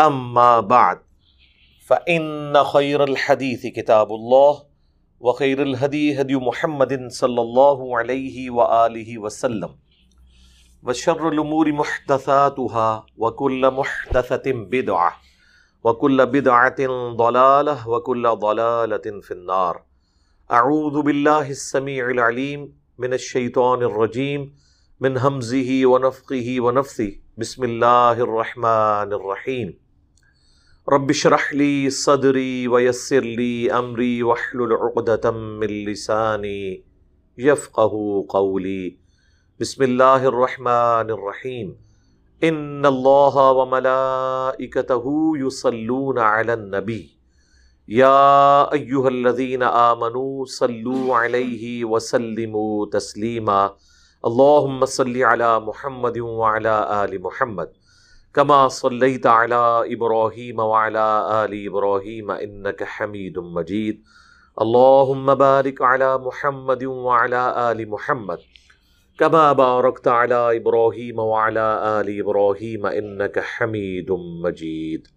[0.00, 0.98] اما بعد
[1.86, 4.62] فان خير الحديث كتاب الله،
[5.20, 9.70] وخير الهدي هدي محمد صلى الله عليه واله وسلم،
[10.82, 15.16] وشر الامور محدثاتها، وكل محدثه بدعه
[15.84, 16.86] وكل بدعه
[17.16, 19.82] ضلاله وكل ضلاله في النار.
[20.52, 24.54] اعوذ بالله السميع العليم من الشيطان الرجيم،
[25.00, 27.12] من همزه ونفخه ونفثه.
[27.38, 29.85] بسم الله الرحمن الرحيم.
[30.88, 36.84] رب اشرح لي صدري ويسر لي امري واحلل عقدة من لساني
[37.38, 38.98] يفقهوا قولي.
[39.60, 41.76] بسم الله الرحمن الرحيم.
[42.44, 47.18] ان الله وملائكته يصلون على النبي.
[47.88, 53.74] يا ايها الذين امنوا صلوا عليه وسلموا تسليما.
[54.24, 57.70] اللهم صل على محمد وعلى ال محمد.
[58.36, 61.06] كما صليت على ابراهيم وعلى
[61.44, 64.02] ال ابراهيم انك حميد مجيد.
[64.60, 68.38] اللهم بارك على محمد وعلى ال محمد.
[69.18, 71.66] كما باركت على ابراهيم وعلى
[72.00, 74.12] ال ابراهيم انك حميد
[74.44, 75.08] مجيد.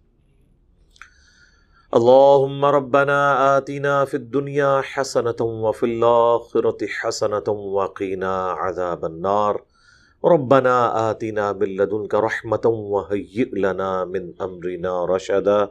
[1.94, 3.18] اللهم ربنا
[3.56, 9.69] آتنا في الدنيا حسنة وفي الآخرة حسنة وقنا عذاب النار.
[10.24, 15.70] ربنا آتنا من لدنك رحمة وهيئ لنا من أمرنا رشدا.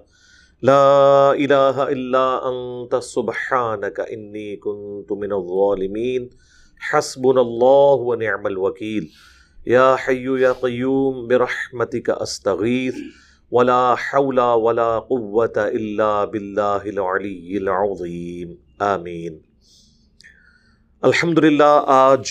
[0.62, 6.30] لا إله إلا أنت سبحانك إني كنت من الظالمين
[6.80, 9.12] حسبنا الله ونعم الوكيل
[9.68, 12.98] يا حي يا قيوم برحمتك أستغيث
[13.52, 19.40] ولا حول ولا قوة إلا بالله العلي العظيم آمین.
[21.02, 22.30] الحمدللہ، آج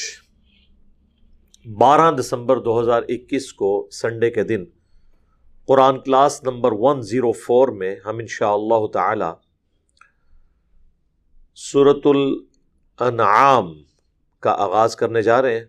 [1.76, 4.64] بارہ دسمبر دو ہزار اکیس کو سنڈے کے دن
[5.66, 9.24] Quran class number one zero four میں ہم انشاء اللہ تعالی
[11.56, 13.72] صورت الانعام
[14.40, 15.64] کا آغاز کرنے جا رہے ہیں۔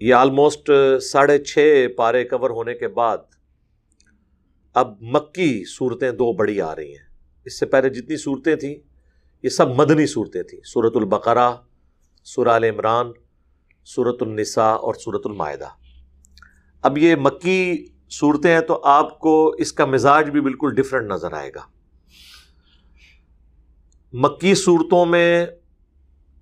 [0.00, 0.70] یہ آلموسٹ
[1.02, 3.18] ساڑھے چھ پارے کور ہونے کے بعد
[4.74, 7.08] اب مکی صورتیں دو بڑی آ رہی ہیں۔
[7.44, 8.74] اس سے پہلے جتنی صورتیں تھیں،
[9.42, 11.50] یہ سب مدنی صورتیں تھیں۔ صورت البقرہ
[12.24, 13.10] سورہ عمران
[13.86, 15.68] صورت النساء اور صورت المائدہ۔
[16.82, 21.32] اب یہ مکی صورتیں ہیں تو آپ کو اس کا مزاج بھی بالکل ڈفرینٹ نظر
[21.32, 21.60] آئے گا۔
[24.12, 25.46] مکی صورتوں میں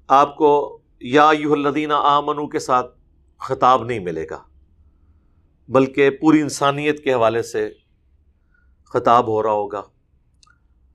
[0.08, 2.98] آپ کو یا یو الدینہ آمنو کے ساتھ
[3.38, 4.42] خطاب نہیں ملے گا،
[5.68, 7.68] بلکہ پوری انسانیت کے حوالے سے
[8.84, 9.82] خطاب ہو رہا ہوگا۔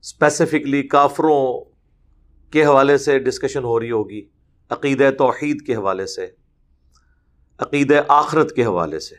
[0.00, 1.64] اسپیسیفکلی کافروں
[2.52, 4.33] کے حوالے سے ڈسکشن ہو رہی ہوگی۔
[4.74, 6.26] عقید توحید کے حوالے سے
[7.58, 9.14] عقید آخرت کے حوالے سے۔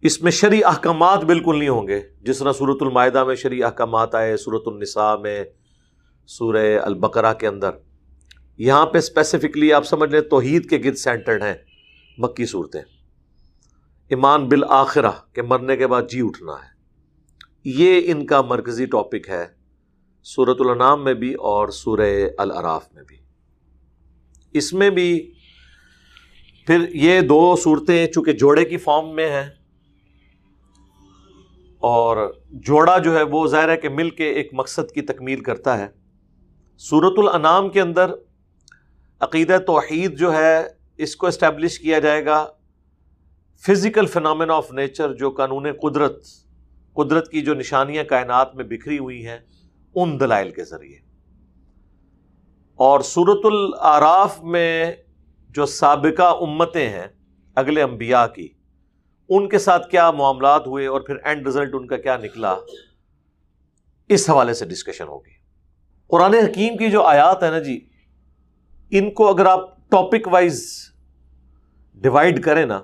[0.00, 4.14] اس میں شرع احکامات بالکل نہیں ہوں گے۔ جس طرح صورت المائدہ میں شرع احکامات
[4.14, 5.44] آئے صورت النساء میں
[6.26, 7.70] سورہ البقرہ کے اندر۔
[8.56, 11.54] یہاں پہ اسپیسیفکلی آپ سمجھ لیں، توحید کے گرد سینٹرڈ ہیں
[12.18, 12.82] مکی صورتیں۔
[14.08, 16.72] ایمان بالآخرہ، کہ مرنے کے بعد جی اٹھنا ہے۔
[17.64, 19.46] یہ ان کا مرکزی ٹاپک ہے
[20.24, 23.21] صورت الانام میں بھی اور سورہ العراف میں بھی۔
[24.52, 25.32] اس میں بھی
[26.66, 29.50] پھر یہ دو صورتیں چونکہ جوڑے کی فارم میں ہیں
[31.78, 35.78] اور جوڑا جو ہے وہ ظاہر ہے کہ مل کے ایک مقصد کی تکمیل کرتا
[35.78, 35.88] ہے۔
[36.78, 38.10] صورت الانام کے اندر
[39.20, 40.62] عقیدہ توحید جو ہے
[40.96, 42.46] اس کو اسٹیبلش کیا جائے گا۔
[43.66, 46.26] فزیکل فنامنا آف نیچر جو قانون قدرت
[46.92, 49.38] قدرت کی جو نشانیاں کائنات میں بکھری ہوئی ہیں،
[49.94, 50.98] ان دلائل کے ذریعے۔
[52.78, 54.92] اور صورت العراف میں
[55.50, 57.06] جو سابقہ امتیں ہیں،
[57.56, 58.48] اگلے انبیاء کی،
[59.30, 62.54] ان کے ساتھ کیا معاملات ہوئے اور پھر اینڈ رزلٹ ان کا کیا نکلا،
[64.10, 65.34] اس حوالے سے ڈسکشن ہوگی۔
[66.10, 67.78] قرآن حکیم کی جو آیات ہے نا جی
[68.92, 70.64] ان کو اگر آپ ٹاپک وائز
[72.02, 72.80] ڈیوائڈ کریں نا،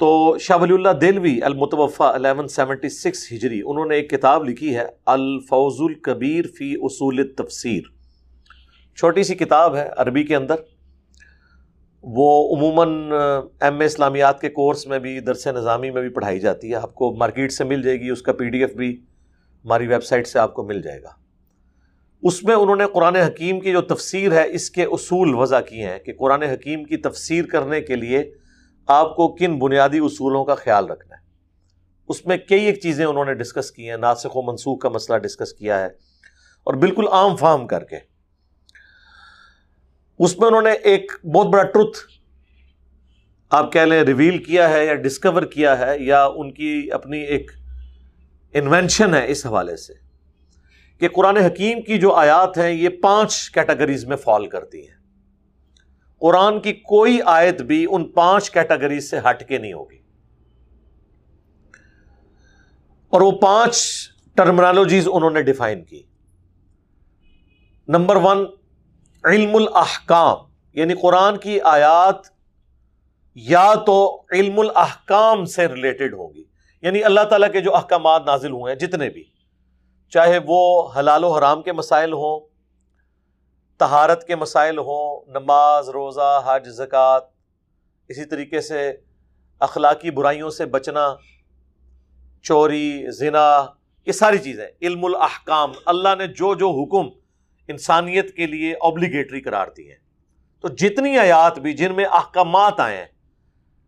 [0.00, 4.74] تو شاہ ولی اللہ دلوی المتوفا الیون سیونٹی سکس ہجری، انہوں نے ایک کتاب لکھی
[4.76, 7.82] ہے، الفوز الکبیر فی اصول تفسیر
[8.96, 10.54] چھوٹی سی کتاب ہے عربی کے اندر۔
[12.02, 13.12] وہ عموماً
[13.60, 16.94] ایم اے اسلامیات کے کورس میں بھی، درس نظامی میں بھی پڑھائی جاتی ہے۔ آپ
[16.94, 19.04] کو مارکیٹ سے مل جائے گی، اس کا پی ڈی ایف بھی
[19.64, 21.08] ہماری ویب سائٹ سے آپ کو مل جائے گا۔
[22.22, 25.86] اس میں انہوں نے قرآن حکیم کی جو تفسیر ہے، اس کے اصول وضع کیے
[25.86, 28.34] ہیں کہ قرآن حکیم کی تفسیر کرنے کے لیے
[28.86, 31.20] آپ کو کن بنیادی اصولوں کا خیال رکھنا ہے۔
[32.08, 35.18] اس میں کئی ایک چیزیں انہوں نے ڈسکس کی ہیں۔ ناسخ و منسوخ کا مسئلہ
[35.18, 35.86] ڈسکس کیا ہے۔
[36.64, 38.15] اور بالکل عام فام کر کے
[40.18, 41.98] اس میں انہوں نے ایک بہت بڑا ٹروتھ
[43.50, 47.50] آپ کہہ لیں ریویل کیا ہے یا ڈسکور کیا ہے یا ان کی اپنی ایک
[48.52, 49.92] انوینشن ہے اس حوالے سے
[50.98, 54.96] کہ قرآن حکیم کی جو آیات ہیں یہ پانچ کیٹیگریز میں فال کرتی ہیں۔
[56.18, 59.98] قرآن کی کوئی آیت بھی ان پانچ کیٹیگریز سے ہٹ کے نہیں ہوگی۔
[63.08, 63.76] اور وہ پانچ
[64.34, 66.02] ٹرمنالوجیز انہوں نے ڈیفائن کی۔
[67.88, 68.46] نمبر ون
[69.26, 70.36] علم الاحکام
[70.72, 72.26] یعنی قرآن کی آیات
[73.34, 76.44] یا تو علم الاحکام سے ریلیٹڈ ہوں گی۔
[76.82, 79.24] یعنی اللہ تعالیٰ کے جو احکامات نازل ہوئے ہیں، جتنے بھی،
[80.10, 82.40] چاہے وہ حلال و حرام کے مسائل ہوں
[83.78, 87.20] تہارت کے مسائل ہوں، نماز، روزہ، حج، زکوٰۃ،
[88.08, 88.96] اسی طریقے سے
[89.58, 91.14] اخلاقی برائیوں سے بچنا،
[92.42, 93.64] چوری، زنا،
[94.06, 97.25] یہ ساری چیزیں علم الاحکام اللہ نے جو جو حکم
[97.68, 99.98] انسانیت کے لیے اوبلیگیٹری قرار دی ہیں۔
[100.60, 103.06] تو جتنی آیات بھی جن میں احکامات آئے ہیں،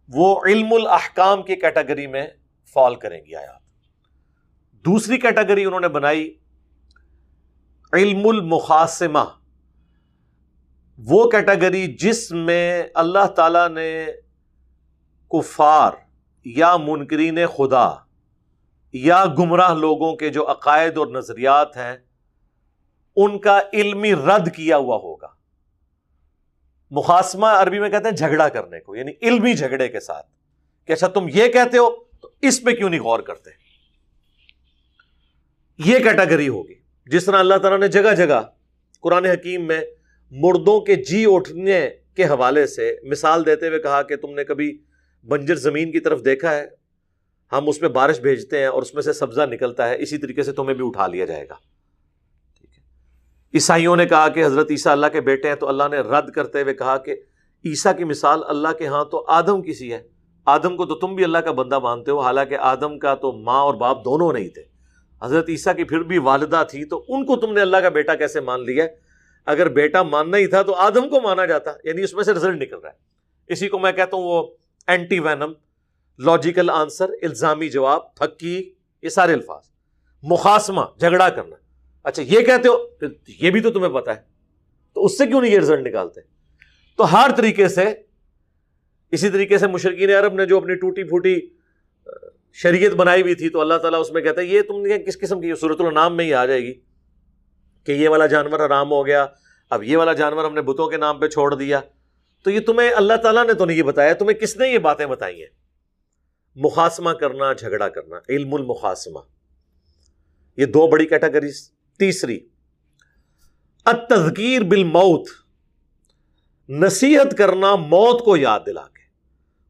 [0.09, 2.27] وہ علم الاحکام کی کیٹیگری میں
[2.73, 3.61] فال کریں گی آیات۔
[4.85, 6.39] دوسری کیٹیگری انہوں نے بنائی،
[7.93, 9.19] علم المخاسمہ
[10.99, 14.07] وہ کیٹیگری جس میں اللہ تعالی نے
[15.31, 15.93] کفار
[16.45, 17.91] یا منکرین خدا
[18.93, 21.97] یا گمراہ لوگوں کے جو عقائد اور نظریات ہیں
[23.25, 25.29] ان کا علمی رد کیا ہوا ہوگا۔
[26.91, 30.27] مخاسمہ عربی میں کہتے ہیں جھگڑا کرنے کو یعنی علمی جھگڑے کے ساتھ۔
[30.87, 33.51] کہ اچھا تم یہ کہتے ہو تو اس پہ کیوں نہیں غور کرتے؟
[35.85, 36.75] یہ کیٹاگری ہوگی۔
[37.07, 38.43] جس طرح اللہ تعالیٰ نے جگہ جگہ
[39.01, 39.81] قرآن حکیم میں
[40.31, 44.79] مردوں کے جی اٹھنے کے حوالے سے مثال دیتے ہوئے کہا کہ تم نے کبھی
[45.29, 46.67] بنجر زمین کی طرف دیکھا ہے؟
[47.53, 50.43] ہم اس میں بارش بھیجتے ہیں اور اس میں سے سبزہ نکلتا ہے، اسی طریقے
[50.43, 51.55] سے تمہیں بھی اٹھا لیا جائے گا۔
[53.55, 56.63] عیسائیوں نے کہا کہ حضرت عیسیٰ اللہ کے بیٹے ہیں تو اللہ نے رد کرتے
[56.63, 57.13] ہوئے کہا کہ
[57.65, 60.03] عیسیٰ کی مثال اللہ کے ہاں تو آدم کسی ہے۔
[60.45, 63.61] آدم کو تو تم بھی اللہ کا بندہ مانتے ہو، حالانکہ آدم کا تو ماں
[63.61, 64.63] اور باپ دونوں نہیں تھے۔
[65.23, 68.15] حضرت عیسیٰ کی پھر بھی والدہ تھی تو ان کو تم نے اللہ کا بیٹا
[68.15, 68.87] کیسے مان لیا
[69.47, 72.63] اگر بیٹا ماننا ہی تھا تو آدم کو مانا جاتا یعنی اس میں سے رزلٹ
[72.63, 72.95] نکل رہا ہے۔
[73.47, 74.47] اسی کو میں کہتا ہوں وہ
[74.87, 75.53] اینٹی وینم
[76.19, 78.73] لاجیکل آنسر الزامی جواب پھکی
[79.03, 79.63] یہ سارے الفاظ۔
[80.23, 81.57] مخاسمہ جھگڑا کرنا۔
[82.09, 83.07] اچھا یہ کہتے ہو
[83.41, 84.21] یہ بھی تو تمہیں پتا ہے۔
[84.95, 86.21] تو اس سے کیوں نہیں یہ رزلٹ نکالتے؟
[86.97, 87.85] تو ہر طریقے سے،
[89.11, 91.41] اسی طریقے سے مشرقین عرب نے جو اپنی ٹوٹی پھوٹی
[92.53, 95.21] شریعت بنائی ہوئی تھی، تو اللہ تعالیٰ اس میں کہتا ہے، یہ تم نے کس
[95.21, 96.75] قسم کی صورت النام میں ہی آ جائے گی۔
[97.85, 99.27] کہ یہ والا جانور آرام ہو گیا،
[99.71, 101.81] اب یہ والا جانور ہم نے بتوں کے نام پہ چھوڑ دیا۔
[102.43, 105.07] تو یہ تمہیں، اللہ تعالیٰ نے تو نہیں یہ بتایا، تمہیں کس نے یہ باتیں
[105.07, 105.49] بتائی ہیں؟
[106.57, 109.19] مخاسمہ کرنا، جھگڑا کرنا، علم المخاسمہ
[110.57, 112.39] یہ دو بڑی کیٹیگریز تیسری،
[113.87, 115.29] التذکیر بالموت،
[116.69, 119.07] نصیحت کرنا موت کو یاد دلا کے۔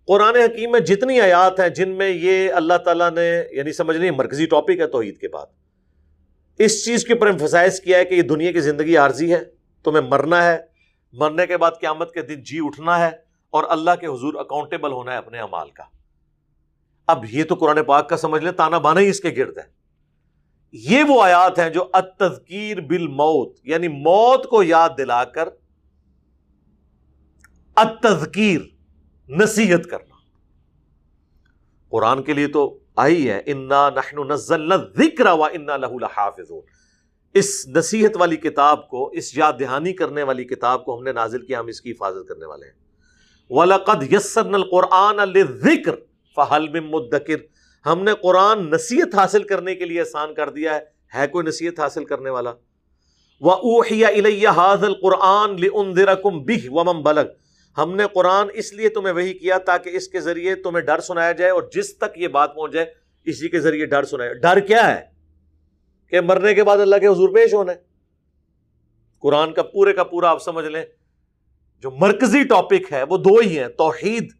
[0.08, 4.10] قرآن حکیم میں جتنی آیات ہیں جن میں یہ اللہ تعالیٰ نے یعنی سمجھ نہیں
[4.10, 5.46] مرکزی ٹاپک ہے توحید کے بعد،
[6.58, 9.42] اس چیز کے اوپر امفسائز کیا ہے کہ یہ دنیا کی زندگی عارضی ہے،
[9.84, 10.58] تمہیں مرنا ہے،
[11.12, 13.10] مرنے کے بعد قیامت کے دن جی اٹھنا ہے
[13.50, 15.84] اور اللہ کے حضور اکاؤنٹیبل ہونا ہے اپنے امال کا۔
[17.06, 19.77] اب یہ تو قرآن پاک کا سمجھ لیں تانا بانا ہی اس کے گرد ہے۔
[20.72, 25.48] یہ وہ آیات ہیں جو اتذکیر بالموت یعنی موت کو یاد دلا کر
[27.76, 28.60] اتذکیر
[29.28, 30.14] نصیحت کرنا۔
[31.88, 36.60] قرآن کے لیے تو آئی ہے، انا نحن نزلنا ذکر و انا لہو لحافظون۔
[37.34, 41.46] اس نصیحت والی کتاب کو، اس یاد دہانی کرنے والی کتاب کو ہم نے نازل
[41.46, 42.74] کیا، ہم اس کی حفاظت کرنے والے ہیں۔
[43.50, 45.94] وَلَقَدْ يَسَّرْنَا الْقُرْآنَ لِلذِّكْرِ
[46.34, 50.80] فَحَلْ مِن مُدَّكِرْ۔ ہم نے قرآن نصیحت حاصل کرنے کے لیے آسان کر دیا ہے۔
[51.14, 52.52] ہے کوئی نصیحت حاصل کرنے والا؟
[54.92, 55.56] قرآن
[57.02, 57.20] بلگ
[57.78, 61.32] ہم نے قرآن اس لیے تمہیں وہی کیا تاکہ اس کے ذریعے تمہیں ڈر سنایا
[61.32, 62.86] جائے اور جس تک یہ بات پہنچ جائے،
[63.24, 65.04] اسی کے ذریعے ڈر سنایا۔ ڈر کیا ہے؟
[66.10, 67.76] کہ مرنے کے بعد اللہ کے حضور پیش ہونا ہے۔
[69.18, 70.84] قرآن کا پورے کا پورا آپ سمجھ لیں،
[71.82, 74.32] جو مرکزی ٹاپک ہے، وہ دو ہی ہیں، توحید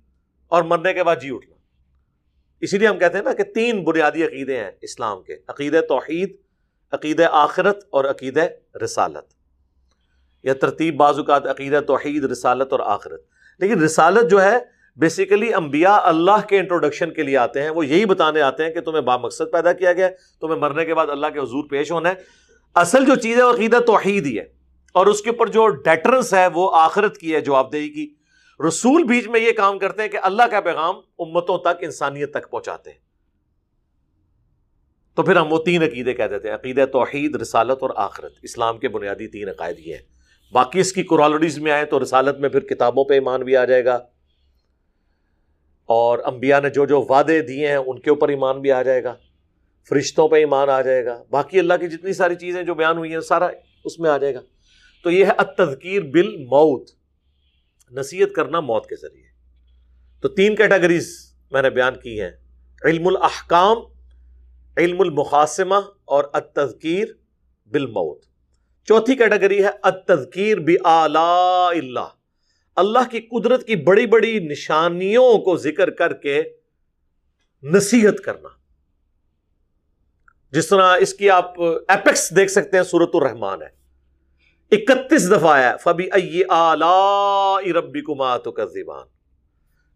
[0.49, 1.58] اور مرنے کے بعد جی اٹھنا۔
[2.61, 6.37] اسی لیے ہم کہتے ہیں نا کہ تین بنیادی عقیدے ہیں اسلام کے عقید توحید
[6.93, 8.38] عقید آخرت اور عقید
[8.85, 9.38] رسالت۔
[10.43, 13.23] یا ترتیب بعض اوقات عقید توحید، رسالت اور آخرت۔
[13.59, 14.59] لیکن رسالت جو ہے
[14.97, 18.81] بیسیکلی انبیاء اللہ کے انٹروڈکشن کے لیے آتے ہیں۔ وہ یہی بتانے آتے ہیں کہ
[18.81, 20.09] تمہیں با مقصد پیدا کیا گیا،
[20.41, 22.15] تمہیں مرنے کے بعد اللہ کے حضور پیش ہونا ہے۔
[22.75, 24.45] اصل جو چیز ہے، وہ عقیدت توحید ہی ہے۔
[24.93, 28.15] اور اس کے اوپر جو ڈیٹرنس ہے، وہ آخرت کی ہے، جواب دہی کی۔
[28.67, 32.50] رسول بیچ میں یہ کام کرتے ہیں کہ اللہ کا پیغام امتوں تک، انسانیت تک
[32.50, 32.99] پہنچاتے ہیں۔
[35.15, 38.79] تو پھر ہم وہ تین عقیدے کہہ دیتے ہیں، عقیدہ توحید، رسالت اور آخرت۔ اسلام
[38.79, 40.03] کے بنیادی تین عقائد یہ ہیں۔
[40.53, 43.65] باقی اس کی کرالٹیز میں آئے تو رسالت میں پھر کتابوں پہ ایمان بھی آ
[43.65, 43.95] جائے گا۔
[45.87, 49.05] اور انبیاء نے جو جو وعدے دیے ہیں، ان کے اوپر ایمان بھی آ جائے
[49.05, 49.15] گا۔
[49.88, 53.12] فرشتوں پہ ایمان آ جائے گا۔ باقی اللہ کی جتنی ساری چیزیں جو بیان ہوئی
[53.12, 53.49] ہیں، سارا
[53.85, 54.41] اس میں آ جائے گا۔
[55.05, 56.47] تو یہ ہے التذکیر بل
[57.90, 59.26] نصیحت کرنا موت کے ذریعے۔
[60.21, 62.30] تو تین کیٹیگریز میں نے بیان کی ہیں۔
[62.85, 63.78] علم الاحکام،
[64.76, 67.07] علم المقاسمہ اور التذکیر
[67.66, 68.23] بالموت۔
[68.85, 72.09] چوتھی کیٹیگری ہے التذکیر اللہ۔
[72.76, 76.42] اللہ کی قدرت کی بڑی بڑی نشانیوں کو ذکر کر کے
[77.62, 78.49] نصیحت کرنا۔
[80.50, 83.78] جس طرح اس کی آپ ایپیکس دیکھ سکتے ہیں سورت الرحمان ہے۔
[84.70, 89.06] اکتیس دفعہ ہے۔ فبی ائی ربی کمات کا زبان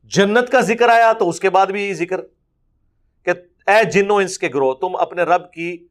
[0.05, 2.21] جنت کا ذکر آیا تو اس کے بعد بھی ذکر
[3.25, 3.31] کہ
[3.67, 5.87] اے جنو انس کے گروہ، تم اپنے رب کی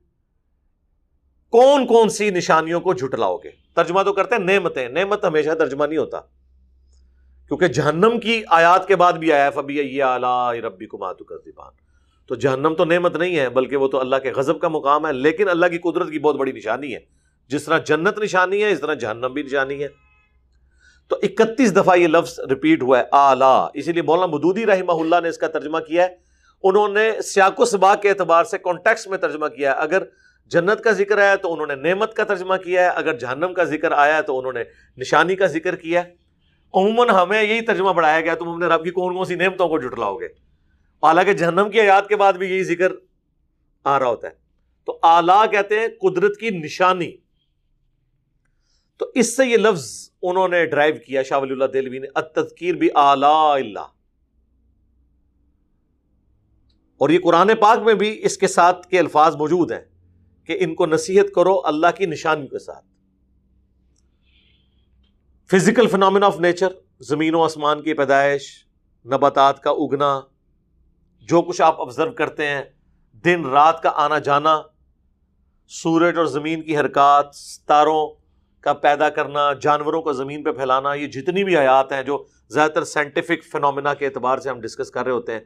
[1.49, 5.85] کون کون سی نشانیوں کو جھٹلاؤ گے؟ ترجمہ تو کرتے ہیں، نعمتیں۔ نعمت ہمیشہ ترجمہ
[5.85, 6.19] نہیں ہوتا۔
[7.47, 11.73] کیونکہ جہنم کی آیات کے بعد بھی آیا فبی اعلی ربی کمات کا زبان
[12.27, 15.13] تو جہنم تو نعمت نہیں ہے، بلکہ وہ تو اللہ کے غضب کا مقام ہے،
[15.13, 17.20] لیکن اللہ کی قدرت کی بہت بڑی نشانی ہے۔
[17.51, 19.87] جس طرح جنت نشانی ہے، اس طرح جہنم بھی نشانی ہے۔
[21.07, 25.15] تو اکتیس دفعہ یہ لفظ ریپیٹ ہوا ہے، آلہ۔ اسی لیے مولانا مدودی رحمہ اللہ
[25.23, 26.15] نے اس کا ترجمہ کیا ہے۔
[26.63, 30.03] انہوں نے سیاق و سبا کے اعتبار سے کانٹیکس میں ترجمہ کیا ہے۔ اگر
[30.45, 33.63] جنت کا ذکر آیا تو انہوں نے نعمت کا ترجمہ کیا ہے۔ اگر جہنم کا
[33.63, 34.63] ذکر آیا ہے تو انہوں نے
[34.97, 36.09] نشانی کا ذکر کیا ہے۔
[36.73, 39.79] عموماً ہمیں یہی ترجمہ بڑھایا گیا، تم اپنے رب کی کون کون سی نعمتوں کو
[39.79, 40.25] جٹلاؤ گے۔
[41.03, 42.91] حالانکہ جہنم کی آیات کے بعد بھی یہی ذکر
[43.83, 44.33] آ رہا ہوتا ہے۔
[44.85, 47.11] تو آلہ کہتے ہیں قدرت کی نشانی۔
[49.01, 52.75] تو اس سے یہ لفظ انہوں نے ڈرائیو کیا شاہ ولی اللہ دلوی نے، التذکیر
[52.75, 53.87] بھی اللہ۔
[56.97, 59.79] اور یہ قرآن پاک میں بھی اس کے ساتھ کے الفاظ موجود ہیں
[60.45, 62.85] کہ ان کو نصیحت کرو اللہ کی نشانی کے ساتھ۔
[65.51, 66.67] فزیکل فنامنا آف نیچر
[66.99, 68.65] زمین و آسمان کی پیدائش،
[69.05, 70.21] نباتات کا اگنا،
[71.21, 72.63] جو کچھ آپ آبزرو کرتے ہیں،
[73.13, 74.61] دن رات کا آنا جانا،
[75.67, 78.20] سورج اور زمین کی حرکات، ستاروں
[78.61, 82.71] کا پیدا کرنا، جانوروں کا زمین پہ پھیلانا، یہ جتنی بھی حیات ہیں جو زیادہ
[82.71, 85.39] تر سائنٹیفک فنومینا کے اعتبار سے ہم ڈسکس کر رہے ہوتے ہیں،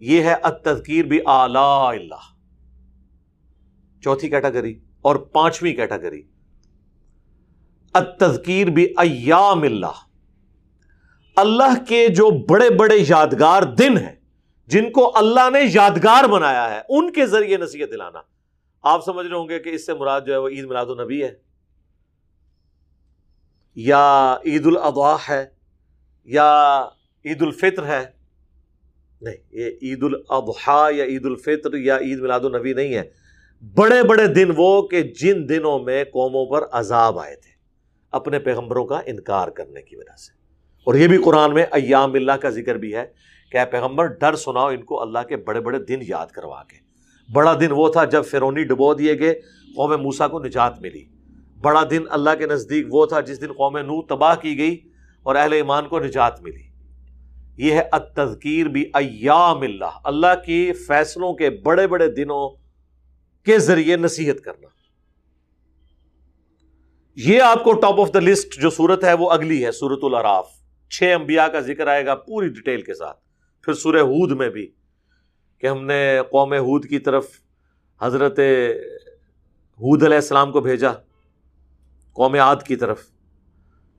[0.00, 2.24] یہ ہے التذکیر بھی آلہ اللہ۔
[4.02, 6.22] چوتھی کیٹاگری اور پانچویں کیٹاگری
[7.94, 10.04] التذکیر بھی ایام اللہ۔
[11.36, 14.14] اللہ کے جو بڑے بڑے یادگار دن ہیں،
[14.66, 18.20] جن کو اللہ نے یادگار بنایا ہے، ان کے ذریعے نصیحت دلانا۔
[18.82, 21.22] آپ سمجھ رہے ہوں گے کہ اس سے مراد جو ہے وہ عید میلاد النبی
[21.24, 21.45] ہے۔
[23.76, 25.46] یا عید الاضحیٰ ہے
[26.24, 26.82] یا
[27.24, 28.06] عید الفطر ہے؟
[29.20, 33.02] نہیں، یہ عید الاضحیٰ یا عید الفطر یا عید میلاد النبی نہیں ہے۔
[33.74, 37.50] بڑے بڑے دن وہ کہ جن دنوں میں قوموں پر عذاب آئے تھے،
[38.10, 40.32] اپنے پیغمبروں کا انکار کرنے کی وجہ سے۔
[40.84, 43.06] اور یہ بھی قرآن میں ایام اللہ کا ذکر بھی ہے
[43.52, 46.76] کہ پیغمبر، ڈر سناؤ ان کو اللہ کے بڑے بڑے دن یاد کروا کے۔
[47.32, 49.34] بڑا دن وہ تھا جب فرونی ڈبو دیے گئے،
[49.76, 51.04] قوم موسا کو نجات ملی۔
[51.60, 54.76] بڑا دن اللہ کے نزدیک وہ تھا جس دن قوم نو تباہ کی گئی
[55.22, 56.62] اور اہل ایمان کو نجات ملی۔
[57.56, 62.48] یہ ہے التذکیر بھی ایام اللہ اللہ کی فیصلوں کے بڑے بڑے دنوں
[63.44, 64.68] کے ذریعے نصیحت کرنا۔
[67.16, 70.48] یہ آپ کو ٹاپ آف دا لسٹ جو صورت ہے وہ اگلی ہے سورت العراف۔
[70.90, 73.18] چھ انبیاء کا ذکر آئے گا پوری ڈیٹیل کے ساتھ۔
[73.64, 74.70] پھر سورہ ہود میں بھی
[75.58, 77.26] کہ ہم نے قوم ہود کی طرف
[78.02, 78.38] حضرت
[79.80, 80.92] ہود علیہ السلام کو بھیجا۔
[82.16, 82.98] قوم عاد کی طرف،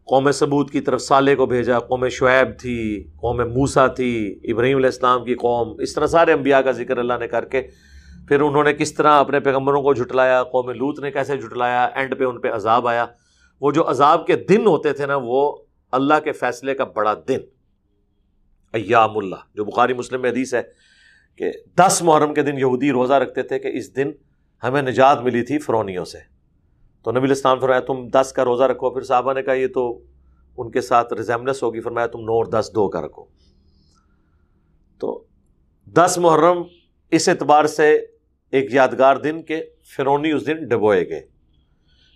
[0.03, 4.87] قوم ثبوت کی طرف صالح کو بھیجا، قوم شعیب تھی، قوم موسا تھی، ابراہیم علیہ
[4.87, 7.61] السلام کی قوم، اس طرح سارے انبیاء کا ذکر اللہ نے کر کے
[8.27, 12.19] پھر انہوں نے کس طرح اپنے پیغمبروں کو جھٹلایا، قوم لوت نے کیسے جھٹلایا، اینڈ
[12.19, 13.05] پہ ان پہ عذاب آیا۔
[13.61, 15.57] وہ جو عذاب کے دن ہوتے تھے نا، وہ
[15.91, 17.37] اللہ کے فیصلے کا بڑا دن۔
[18.73, 20.61] ایام اللہ، جو بخاری مسلم میں حدیث ہے
[21.35, 24.11] کہ دس محرم کے دن یہودی روزہ رکھتے تھے کہ اس دن
[24.63, 26.36] ہمیں نجات ملی تھی فرونیوں سے۔
[27.07, 29.99] تو نبی الاسلام فرمایا، تم دس کا روزہ رکھو۔ پھر صحابہ نے کہا، یہ تو
[30.57, 33.25] ان کے ساتھ ریزیمنس ہوگی۔ فرمایا، تم نو اور دس، دو کا رکھو۔
[34.99, 35.23] تو
[35.85, 36.63] دس محرم
[37.11, 38.05] اس اعتبار سے
[38.51, 39.63] ایک یادگار دن کے
[39.95, 41.27] فرونی اس دن ڈبوئے گئے۔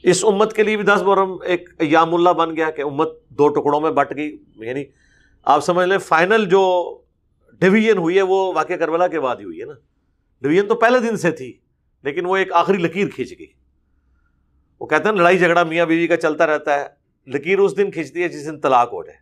[0.04, 3.48] اس امت کے لیے بھی دس محرم ایک ایام اللہ بن گیا کہ امت دو
[3.48, 4.84] ٹکڑوں میں بٹ گئی۔ یعنی
[5.44, 6.98] آپ سمجھ لیں، فائنل جو
[7.54, 9.74] ڈویژن ہوئی ہے، وہ واقع کربلا کے بعد ہی ہوئی ہے نا۔
[10.42, 11.58] ڈویژن تو پہلے دن سے تھی،
[12.04, 13.61] لیکن وہ ایک آخری لکیر کھینچ گئی۔
[14.82, 16.88] وہ کہتے ہیں لڑائی جھگڑا میاں بیوی کا چلتا رہتا ہے۔
[17.28, 19.18] لکیر اس دن کھینچتی ہے جس دن طلاق ہو جائے۔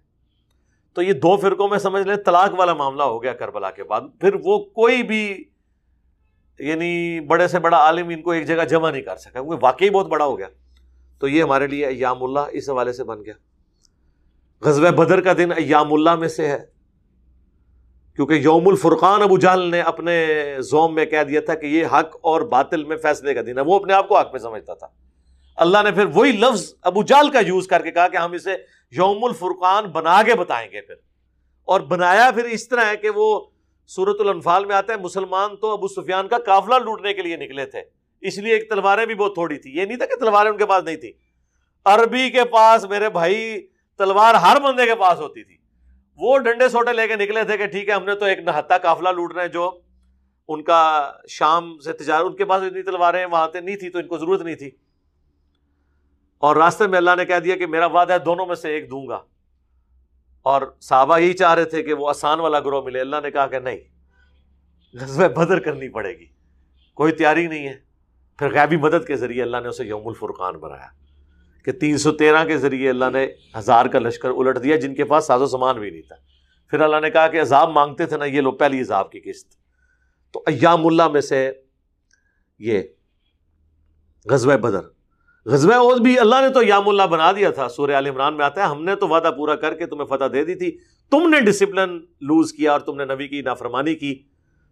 [0.94, 4.02] تو یہ دو فرقوں میں سمجھ لیں، طلاق والا معاملہ ہو گیا کربلا کے بعد۔
[4.20, 5.44] پھر وہ کوئی بھی
[6.60, 9.90] یعنی بڑے سے بڑا عالم ان کو ایک جگہ جمع نہیں کر سکا، وہ واقعی
[9.90, 10.48] بہت بڑا ہو گیا۔
[11.20, 13.34] تو یہ ہمارے لیے ایام اللہ اس حوالے سے بن گیا۔
[14.62, 16.60] غزب بدر کا دن ایام اللہ میں سے ہے۔
[18.16, 20.28] کیونکہ یوم الفرقان، ابو جال نے اپنے
[20.60, 23.64] زوم میں کہہ دیا تھا کہ یہ حق اور باطل میں فیصلے کا دن ہے۔
[23.64, 24.88] وہ اپنے آپ کو حق میں سمجھتا تھا۔
[25.60, 28.56] اللہ نے پھر وہی لفظ ابو جال کا یوز کر کے کہا کہ ہم اسے
[28.92, 30.96] یوم الفرقان بنا کے بتائیں گے پھر۔
[31.66, 33.46] اور بنایا پھر اس طرح ہے کہ وہ
[33.88, 37.66] سورت الانفال میں آتا ہے، مسلمان تو ابو سفیان کا قافلہ لوٹنے کے لیے نکلے
[37.66, 37.82] تھے۔
[38.22, 40.66] اس لیے ایک تلواریں بھی بہت تھوڑی تھی یہ نہیں تھا کہ تلواریں ان کے
[40.66, 41.12] پاس نہیں تھی
[41.86, 45.58] عربی کے پاس میرے بھائی تلوار ہر بندے کے پاس ہوتی تھی۔
[46.16, 48.78] وہ ڈنڈے سوٹے لے کے نکلے تھے کہ ٹھیک ہے، ہم نے تو ایک نہتا
[48.78, 49.80] قافلہ لوٹنا ہے جو
[50.48, 54.00] ان کا شام سے تجارت، ان کے پاس اتنی تلواریں وہاں سے نہیں تھی تو
[54.00, 54.72] ان کو ضرورت نہیں تھی۔
[56.40, 58.92] اور راستے میں اللہ نے کہہ دیا کہ میرا وعدہ ہے دونوں میں سے ایک
[58.92, 59.22] دوں گا۔
[60.42, 63.48] اور صحابہ یہی چاہ رہے تھے کہ وہ آسان والا گروہ ملے۔ اللہ نے کہا
[63.48, 63.78] کہ نہیں
[64.94, 66.26] غزب بدر کرنی پڑے گی۔
[66.94, 67.74] کوئی تیاری نہیں ہے۔
[68.38, 70.88] پھر غیبی مدد کے ذریعے اللہ نے اسے یوم الفرقان بنایا۔
[71.66, 73.28] کہ تین سو تیرہ کے ذریعے اللہ نے
[73.58, 76.16] ہزار کا لشکر الٹ دیا جن کے پاس ساز و سامان بھی نہیں تھا۔
[76.68, 79.56] پھر اللہ نے کہا کہ عذاب مانگتے تھے نا، یہ لو پہلی عذاب کی قسط۔
[80.32, 81.52] تو ایام اللہ میں سے
[82.60, 82.82] یہ
[84.26, 84.99] غزوہ بدر
[85.46, 88.46] غزوہ عہد بھی اللہ نے تو یام اللہ بنا دیا تھا۔ سورہ عال عمران میں
[88.46, 90.78] آتا ہے، ہم نے تو وعدہ پورا کر کے تمہیں فتح دے دی تھی۔
[91.12, 94.24] تم نے ڈسپلن لوز کیا اور تم نے نبی کی نافرمانی کی،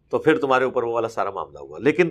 [0.10, 2.10] تو پھر تمہارے اوپر وہ والا سارا معاملہ ہوا۔ لیکن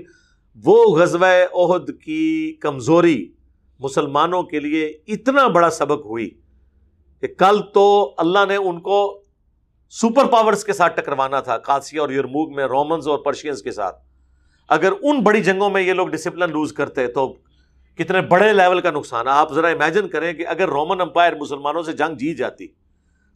[0.65, 3.33] وہ غزوہ عہد کی کمزوری
[3.81, 6.31] مسلمانوں کے لیے اتنا بڑا سبق ہوئی
[7.21, 9.23] کہ کل تو اللہ نے ان کو
[9.91, 13.97] سپر پاورز کے ساتھ ٹکروانا تھا کاسیا اور یورموگ میں، رومنز اور پرشینز کے ساتھ۔
[14.69, 17.35] اگر ان بڑی جنگوں میں یہ لوگ ڈسپلن لوز کرتے تو
[17.99, 21.93] کتنے بڑے لیول کا نقصان آپ ذرا امیجن کریں کہ اگر رومن امپائر مسلمانوں سے
[21.93, 22.69] جنگ جیت جاتی،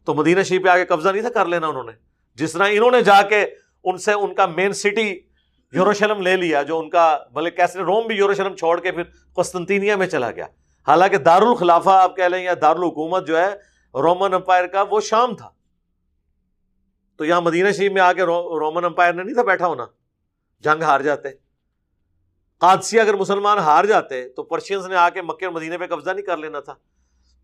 [0.05, 1.91] تو مدینہ شریف پہ آگے قبضہ نہیں تھا کر لینا انہوں نے۔
[2.35, 3.45] جس طرح انہوں نے جا کے
[3.83, 5.19] ان سے ان کا مین سٹی
[5.73, 9.03] یوروشلم لے لیا، جو ان کا بلکہ کیسے روم بھی یوروشلم چھوڑ کے پھر
[9.35, 10.45] قسطنطینیہ میں چلا گیا۔
[10.87, 13.49] حالانکہ دارالخلافہ آپ کہہ لیں یا دارالحکومت جو ہے
[13.93, 15.49] رومن امپائر کا وہ شام تھا۔
[17.17, 19.85] تو یہاں مدینہ شریف میں آ کے رومن امپائر نے نہیں تھا بیٹھا ہونا۔
[20.59, 21.29] جنگ ہار جاتے۔
[22.61, 26.09] قادسی اگر مسلمان ہار جاتے تو پرشینز نے آ کے مکے اور مدینے پہ قبضہ
[26.09, 26.73] نہیں کر لینا تھا۔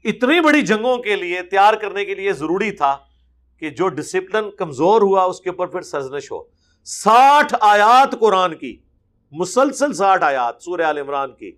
[0.03, 2.97] اتنی بڑی جنگوں کے لیے، تیار کرنے کے لیے ضروری تھا
[3.59, 6.43] کہ جو ڈسپلن کمزور ہوا اس کے اوپر پھر سرزنش ہو۔
[6.83, 8.77] ساٹھ آیات قرآن کی،
[9.31, 11.51] مسلسل ساٹھ آیات سورہ عال عمران کی۔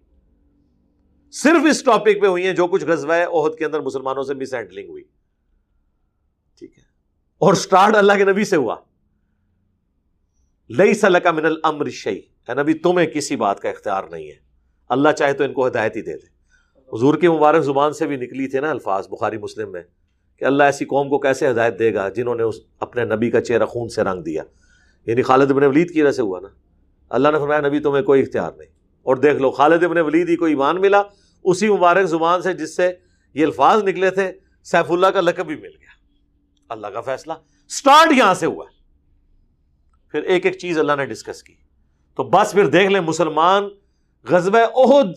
[1.32, 4.54] صرف اس ٹاپک پہ ہوئی ہیں جو کچھ غزوہ عہد کے اندر مسلمانوں سے مس
[4.54, 5.04] ہینڈلنگ ہوئی۔
[6.60, 6.84] ٹھیک ہے۔
[7.38, 8.76] اور سٹارٹ اللہ کے نبی سے ہوا۔
[10.70, 12.20] لئی صلاح کا من المر شعی
[12.54, 14.36] نبی تمہیں کسی بات کا اختیار نہیں ہے۔
[14.90, 16.40] اللہ چاہے تو ان کو ہدایت ہی دے دے۔
[16.94, 19.82] حضور کی مبارک زبان سے بھی نکلی تھے نا الفاظ بخاری مسلم میں
[20.38, 23.42] کہ اللہ ایسی قوم کو کیسے ہدایت دے گا جنہوں نے اس اپنے نبی کا
[23.42, 24.44] چہرہ خون سے رنگ دیا۔
[25.06, 26.48] یعنی خالد ابن ولید کی وجہ سے ہوا نا۔
[27.10, 28.68] اللہ نے فرمایا، نبی، تمہیں کوئی اختیار نہیں۔
[29.04, 31.02] اور دیکھ لو، خالد ابن ولید ہی کو ایمان ملا،
[31.44, 32.92] اسی مبارک زبان سے جس سے
[33.34, 34.32] یہ الفاظ نکلے تھے،
[34.64, 35.90] سیف اللہ کا لقب بھی مل گیا۔
[36.70, 37.34] اللہ کا فیصلہ
[37.70, 38.66] سٹارٹ یہاں سے ہوا۔
[40.12, 41.56] پھر ایک ایک چیز اللہ نے ڈسکس کی۔
[42.16, 43.68] تو بس پھر دیکھ لیں مسلمان
[44.28, 45.16] غزب عہد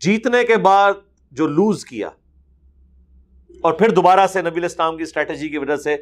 [0.00, 0.92] جیتنے کے بعد
[1.32, 2.08] جو لوز کیا
[3.60, 5.96] اور پھر دوبارہ سے نبی الاسلام کی اسٹریٹجی کی وجہ سے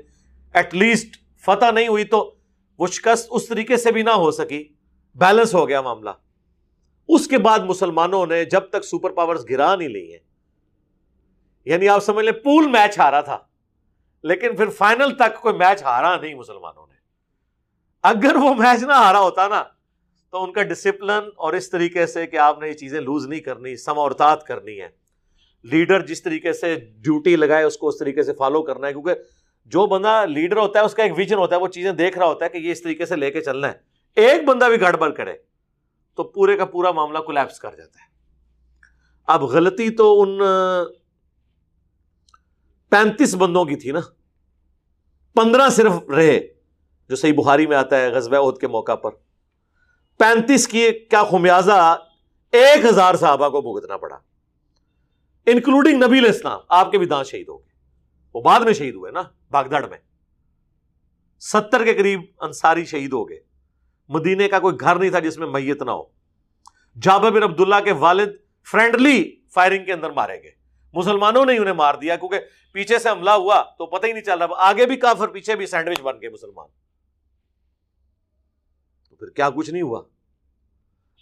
[0.54, 2.34] ایٹ لیسٹ فتح نہیں ہوئی تو
[2.78, 4.62] وہ شکست اس طریقے سے بھی نہ ہو سکی
[5.16, 6.10] بیلنس ہو گیا معاملہ۔
[7.08, 10.18] اس کے بعد مسلمانوں نے جب تک سپر پاورز گرا نہیں لی ہیں
[11.66, 13.38] یعنی آپ سمجھ لیں پول میچ ہارا تھا،
[14.24, 16.94] لیکن پھر فائنل تک کوئی میچ ہارا نہیں مسلمانوں نے۔
[18.04, 19.62] اگر وہ میچ نہ ہارا ہوتا نا
[20.34, 23.40] تو ان کا ڈسپلن اور اس طریقے سے کہ آپ نے یہ چیزیں لوز نہیں
[23.40, 24.88] کرنی سمورتات کرنی ہے
[25.62, 29.14] لیڈر جس طریقے سے ڈیوٹی لگائے، اس کو اس طریقے سے فالو کرنا ہے، کیونکہ
[29.64, 32.26] جو بندہ لیڈر ہوتا ہے، اس کا ایک ویژن ہوتا ہے، وہ چیزیں دیکھ رہا
[32.26, 33.72] ہوتا ہے کہ یہ اس طریقے سے لے کے چلنا ہے۔
[34.16, 35.32] ایک بندہ بھی گڑبڑ کرے
[36.14, 38.06] تو پورے کا پورا معاملہ کولیپس کر جاتا ہے۔
[39.26, 40.38] اب غلطی تو ان
[42.90, 44.00] پینتیس بندوں کی تھی نا۔
[45.34, 46.40] پندرہ صرف رہے،
[47.08, 49.23] جو صحیح بخاری میں آتا ہے غزب عہد کے موقع پر۔
[50.18, 52.04] پینتیس کی کیا خمیازہ
[52.52, 54.18] ایک ہزار صحابہ کو بھگتنا پڑا۔
[55.46, 57.72] انکلوڈنگ نبی اسلام آپ کے بھی دانت شہید ہو گئے
[58.34, 59.98] وہ بعد میں شہید ہوئے نا باغدڑ میں۔
[61.40, 63.40] ستر کے قریب انصاری شہید ہو گئے۔
[64.08, 66.02] مدینے کا کوئی گھر نہیں تھا جس میں میت نہ ہو۔
[67.02, 68.28] جابر بن عبداللہ کے والد
[68.70, 70.50] فرینڈلی فائرنگ کے اندر مارے گئے۔
[70.92, 72.40] مسلمانوں نے انہیں مار دیا، کیونکہ
[72.72, 75.66] پیچھے سے حملہ ہوا تو پتہ ہی نہیں چل رہا۔ آگے بھی کافر پیچھے بھی
[75.66, 76.83] سینڈوچ بن گئے مسلمان۔
[79.14, 80.02] تو پھر کیا کچھ نہیں ہوا؟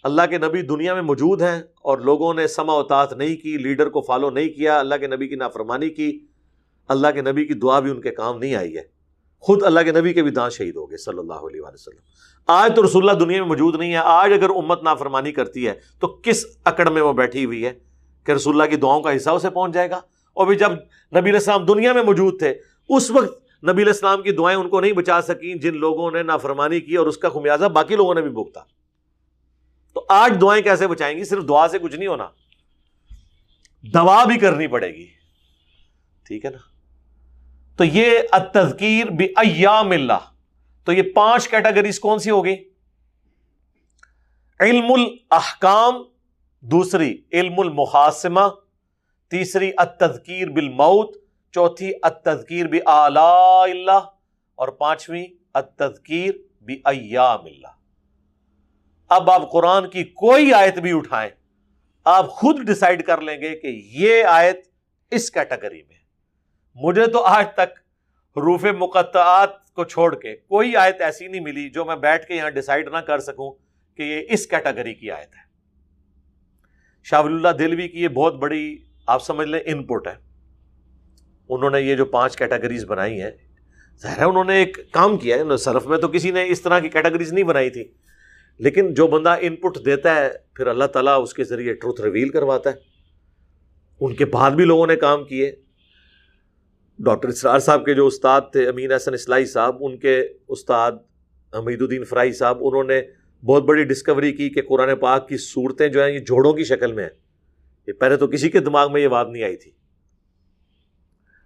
[0.03, 3.89] اللہ کے نبی دنیا میں موجود ہیں اور لوگوں نے سما اطاعت نہیں کی، لیڈر
[3.89, 6.25] کو فالو نہیں کیا، اللہ کے نبی کی نافرمانی کی،
[6.87, 8.81] اللہ کے نبی کی دعا بھی ان کے کام نہیں آئی ہے۔
[9.39, 11.99] خود اللہ کے نبی کے بھی دان شہید ہو گئے صلی اللہ علیہ وسلم۔
[12.47, 15.73] آج تو رسول اللہ دنیا میں موجود نہیں ہے، آج اگر امت نافرمانی کرتی ہے
[15.99, 17.73] تو کس اکڑ میں وہ بیٹھی ہوئی ہے
[18.23, 19.99] کہ رسول اللہ کی دعاؤں کا حصہ اسے پہنچ جائے گا؟
[20.33, 22.53] اور بھی جب نبی علیہ السلام دنیا میں موجود تھے،
[22.89, 26.23] اس وقت نبی علیہ السلام کی دعائیں ان کو نہیں بچا سکیں جن لوگوں نے
[26.23, 28.59] نافرمانی کی اور اس کا خمیازہ باقی لوگوں نے بھی بھگتا۔
[29.93, 32.29] تو آج دعائیں کیسے بچائیں گی؟ صرف دعا سے کچھ نہیں ہونا۔
[33.81, 35.07] دوا بھی کرنی پڑے گی۔
[36.23, 36.57] ٹھیک ہے نا؟
[37.77, 38.19] تو یہ
[38.53, 40.19] تذکیر بھی ایام اللہ۔
[40.83, 42.55] تو یہ پانچ کیٹیگریز کون سی ہوگی
[44.59, 45.95] علم الاحکام،
[46.59, 48.47] دوسری علم المحاسمہ،
[49.29, 51.22] تیسری التذکیر بالموت
[51.53, 54.09] چوتھی، التذکیر بھی اللہ،
[54.55, 57.73] اور پانچویں، التذکیر بھی ایام اللہ۔
[59.09, 61.29] اب آپ قرآن کی کوئی آیت بھی اٹھائیں،
[62.05, 64.67] آپ خود ڈسائڈ کر لیں گے کہ یہ آیت
[65.11, 65.97] اس کیٹیگری میں
[66.75, 67.79] مجھے تو آج تک
[68.37, 72.49] حروف مقطعات کو چھوڑ کے کوئی آیت ایسی نہیں ملی جو میں بیٹھ کے یہاں
[72.49, 73.51] ڈسائڈ نہ کر سکوں
[73.99, 75.41] کہ یہ اس کیٹیگری کی آیت ہے۔
[77.03, 80.32] شاہ اللہ دلوی کی یہ بہت بڑی، آپ سمجھ لیں ان پٹ ہے۔
[81.49, 83.31] انہوں نے یہ جو پانچ کیٹیگریز بنائی ہیں،
[84.01, 86.79] ظاہر ہے انہوں نے ایک کام کیا ہے، صرف میں تو کسی نے اس طرح
[86.79, 87.83] کی کیٹیگریز نہیں بنائی تھی
[88.57, 92.29] لیکن جو بندہ ان پٹ دیتا ہے، پھر اللہ تعالیٰ اس کے ذریعے ٹروتھ ریویل
[92.29, 92.75] کرواتا ہے۔
[93.99, 95.51] ان کے بعد بھی لوگوں نے کام کیے۔
[96.99, 100.91] ڈاکٹر اسرار صاحب کے جو استاد تھے، امین احسن اسلائی صاحب، ان کے استاد
[101.53, 103.01] حمید الدین فرائی صاحب، انہوں نے
[103.45, 106.93] بہت بڑی ڈسکوری کی کہ قرآن پاک کی صورتیں جو ہیں، یہ جوڑوں کی شکل
[106.93, 107.11] میں ہیں۔
[107.87, 109.71] یہ پہلے تو کسی کے دماغ میں یہ بات نہیں آئی تھی۔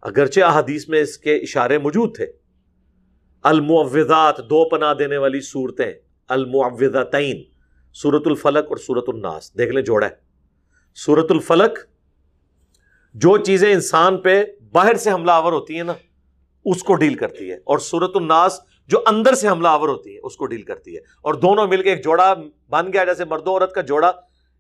[0.02, 2.26] اگرچہ احادیث میں اس کے اشارے موجود تھے۔
[3.44, 5.94] المعوضات دو پناہ دینے والی صورتیں
[6.28, 7.44] المعوضتین
[7.94, 10.16] سورت الفلق اور سورت الناس۔ دیکھ لیں جوڑا ہے۔
[10.96, 11.80] سورت الفلق
[13.14, 15.94] جو چیزیں انسان پہ باہر سے حملہ آور ہوتی ہیں نا،
[16.66, 20.20] اس کو ڈیل کرتی ہے۔ اور سورت الناس جو اندر سے حملہ آور ہوتی ہے
[20.24, 22.34] اس کو ڈیل کرتی ہے۔ اور دونوں مل کے ایک جوڑا
[22.70, 24.12] بن گیا، جیسے مرد و عورت کا جوڑا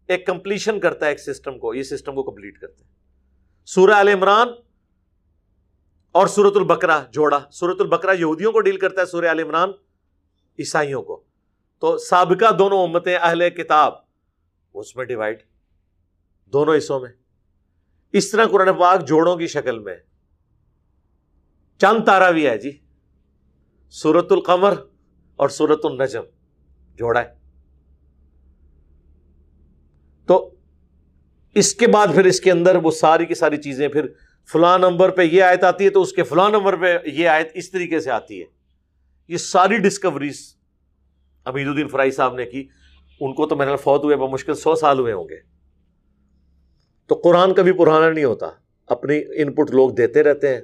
[0.07, 2.91] ایک کمپلیشن کرتا ہے ایک سسٹم کو، یہ سسٹم کو کمپلیٹ کرتے ہیں۔
[3.65, 4.47] سورہ عال عمران
[6.17, 9.69] اور سورت البکرا جوڑا۔ سورت البکرا یہودیوں کو ڈیل کرتا ہے، سورہ عال عمران
[10.59, 11.23] عیسائیوں کو۔
[11.79, 13.93] تو سابقہ دونوں امتیں اہل کتاب،
[14.73, 15.43] اس میں ڈیوائڈ
[16.45, 17.09] دونوں حصوں میں۔
[18.13, 19.95] اس طرح قرآن پاک جوڑوں کی شکل میں۔
[21.77, 22.71] چند تارا بھی ہے جی۔
[23.89, 24.73] سورت القمر
[25.35, 26.23] اور سورت النجم
[26.95, 27.33] جوڑا ہے۔
[30.25, 30.55] تو
[31.55, 34.07] اس کے بعد پھر اس کے اندر وہ ساری کی ساری چیزیں پھر
[34.51, 37.47] فلاں نمبر پہ یہ آیت آتی ہے تو اس کے فلاں نمبر پہ یہ آیت
[37.53, 38.45] اس طریقے سے آتی ہے۔
[39.27, 40.55] یہ ساری ڈسکوریز
[41.45, 42.67] امید الدین فرائی صاحب نے کی۔
[43.19, 45.37] ان کو تو میرا فوت ہوئے مشکل سو سال ہوئے ہوں گے۔
[47.07, 48.49] تو قرآن کبھی پرانا نہیں ہوتا۔
[48.87, 50.61] اپنی ان پٹ لوگ دیتے رہتے ہیں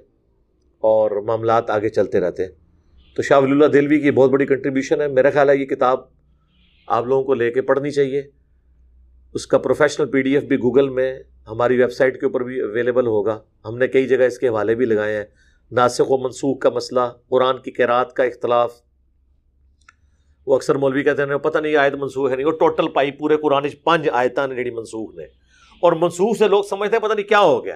[0.80, 2.52] اور معاملات آگے چلتے رہتے ہیں۔
[3.16, 6.00] تو شاہ ولی اللہ دلوی کی بہت بڑی کنٹریبیوشن ہے۔ میرا خیال ہے یہ کتاب
[6.88, 8.24] آپ لوگوں کو لے کے پڑھنی چاہیے۔
[9.34, 12.62] اس کا پروفیشنل پی ڈی ایف بھی گوگل میں ہماری ویب سائٹ کے اوپر بھی
[12.62, 15.24] اویلیبل ہوگا۔ ہم نے کئی جگہ اس کے حوالے بھی لگائے ہیں۔
[15.72, 18.74] ناسخ و منسوخ کا مسئلہ، قرآن کی کیرات کا اختلاف۔
[20.48, 23.38] وہ اکثر مولوی کہتے ہیں، پتہ نہیں آیت منسوخ ہے نہیں۔ وہ ٹوٹل پائی پورے
[23.38, 25.24] قرآن پانچ آیتیں نے جڑی منسوخ نے۔
[25.82, 27.76] اور منسوخ سے لوگ سمجھتے ہیں پتہ نہیں کیا ہو گیا۔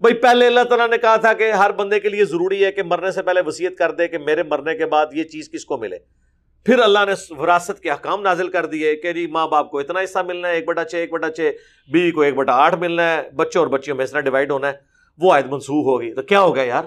[0.00, 2.82] بھائی پہلے اللہ تعالیٰ نے کہا تھا کہ ہر بندے کے لیے ضروری ہے کہ
[2.82, 5.78] مرنے سے پہلے وسیعت کر دے کہ میرے مرنے کے بعد یہ چیز کس کو
[5.78, 5.98] ملے۔
[6.64, 10.00] پھر اللہ نے وراثت کے حکام نازل کر دیے کہ جی ماں باپ کو اتنا
[10.00, 11.52] حصہ ملنا ہے، ایک بٹا چھ، ایک بٹا چھ،
[11.92, 14.72] بیوی کو ایک بٹا آٹھ ملنا ہے، بچوں اور بچیوں میں اتنا ڈیوائڈ ہونا ہے۔
[15.18, 16.84] وہ آیت منسوخ ہوگی۔ تو کیا ہو گیا یار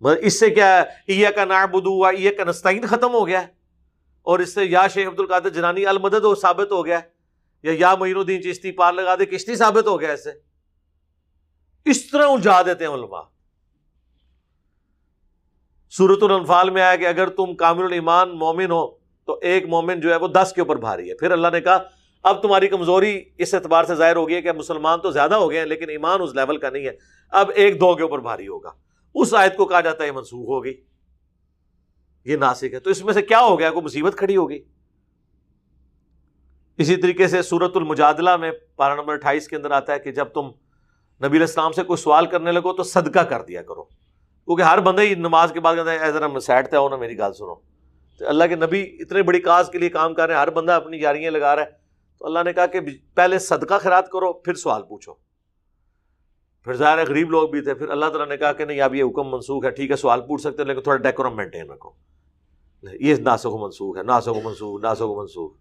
[0.00, 3.46] اس سے کیا ہے؟ کا نا بدو ہوا کا نستعین ختم ہو گیا ہے۔
[4.22, 7.00] اور اس سے یا شیخ عبد القادر جنانی المدد ہو ثابت ہو گیا
[7.62, 10.30] یا یا معین الدین چشتی پار لگا دے، کشتی ثابت ہو گیا اس سے۔
[11.84, 13.35] اس طرح الجھا دیتے ہیں علماء۔
[15.96, 18.86] سورت الانفال میں آیا کہ اگر تم کامل الایمان مومن ہو،
[19.24, 21.78] تو ایک مومن جو ہے وہ دس کے اوپر بھاری ہے۔ پھر اللہ نے کہا،
[22.22, 25.50] اب تمہاری کمزوری اس اعتبار سے ظاہر ہو گئی ہے کہ مسلمان تو زیادہ ہو
[25.50, 26.90] گئے ہیں، لیکن ایمان اس لیول کا نہیں ہے۔
[27.30, 28.70] اب ایک دو کے اوپر بھاری ہوگا۔
[29.14, 30.74] اس آیت کو کہا جاتا ہے منسوخ ہوگی
[32.24, 34.62] یہ ناسک ہے۔ تو اس میں سے کیا ہو گیا؟ کوئی مصیبت کھڑی ہوگی
[36.78, 40.24] اسی طریقے سے سورت المجادلہ میں پارا نمبر اٹھائیس کے اندر آتا ہے کہ جب
[40.24, 40.50] تم
[41.26, 44.05] نبی السلام سے کوئی سوال کرنے لگو تو صدقہ کر دیا کرو۔
[44.46, 47.32] کیونکہ ہر بندہ ہی نماز کے بعد کہتا ہے ذرا سیٹ تھا نا، میری گال
[47.32, 47.54] سنو۔
[48.18, 50.72] تو اللہ کے نبی اتنے بڑی کاز کے لیے کام کر رہے ہیں، ہر بندہ
[50.72, 51.68] اپنی جاریاں لگا رہا ہے۔
[52.18, 52.80] تو اللہ نے کہا کہ
[53.14, 55.14] پہلے صدقہ خیرات کرو، پھر سوال پوچھو۔
[56.64, 58.94] پھر ظاہر ہے غریب لوگ بھی تھے، پھر اللہ تعالیٰ نے کہا کہ نہیں، اب
[58.94, 61.90] یہ حکم منسوخ ہے، ٹھیک ہے، سوال پوچھ سکتے ہیں، لیکن تھوڑا ڈیکورم مینٹین رکھو۔
[63.00, 65.52] یہ ناسو کو منسوخ ہے ناسو کو منسوخ ناسو کو منسوخ۔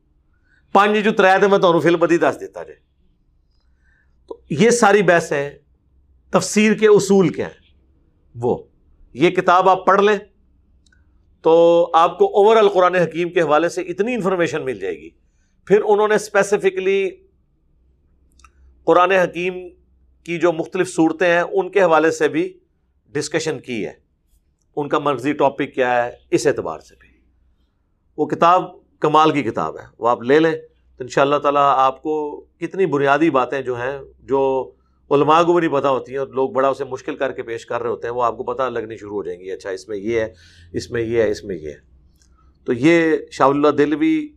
[0.72, 2.80] پانچ جو تریا تھے، میں تو فلم بدی دس دیتا جائے
[4.28, 5.34] تو یہ ساری بحث
[6.32, 7.74] تفسیر کے اصول کیا ہیں؟
[8.36, 8.64] وہ۔
[9.16, 10.18] یہ کتاب آپ پڑھ لیں
[11.42, 15.10] تو آپ کو اوور آل قرآن حکیم کے حوالے سے اتنی انفارمیشن مل جائے گی۔
[15.66, 17.10] پھر انہوں نے اسپیسیفکلی
[18.84, 19.54] قرآن حکیم
[20.24, 22.60] کی جو مختلف صورتیں ہیں، ان کے حوالے سے بھی
[23.08, 23.94] ڈسکشن کی ہے۔
[24.76, 27.10] ان کا مرضی ٹاپک کیا ہے، اس اعتبار سے بھی۔
[28.18, 28.64] وہ کتاب
[29.00, 30.56] کمال کی کتاب ہے۔ وہ آپ لے لیں
[30.98, 34.72] تو ان شاء اللہ تعالیٰ آپ کو کتنی بنیادی باتیں جو ہیں، جو
[35.12, 37.66] علماء کو بھی نہیں پتہ ہوتی ہیں اور لوگ بڑا اسے مشکل کر کے پیش
[37.66, 39.88] کر رہے ہوتے ہیں، وہ آپ کو پتہ لگنی شروع ہو جائیں گی اچھا اس
[39.88, 40.34] میں یہ ہے،
[40.74, 41.76] اس میں یہ ہے، اس میں یہ ہے۔
[42.66, 44.28] تو یہ شاہ اللہ دلوی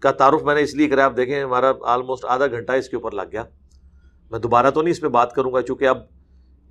[0.00, 2.96] کا تعارف میں نے اس لیے کرا، آپ دیکھیں ہمارا آلموسٹ آدھا گھنٹہ اس کے
[2.96, 3.44] اوپر لگ گیا۔
[4.30, 5.98] میں دوبارہ تو نہیں اس پہ بات کروں گا، چونکہ اب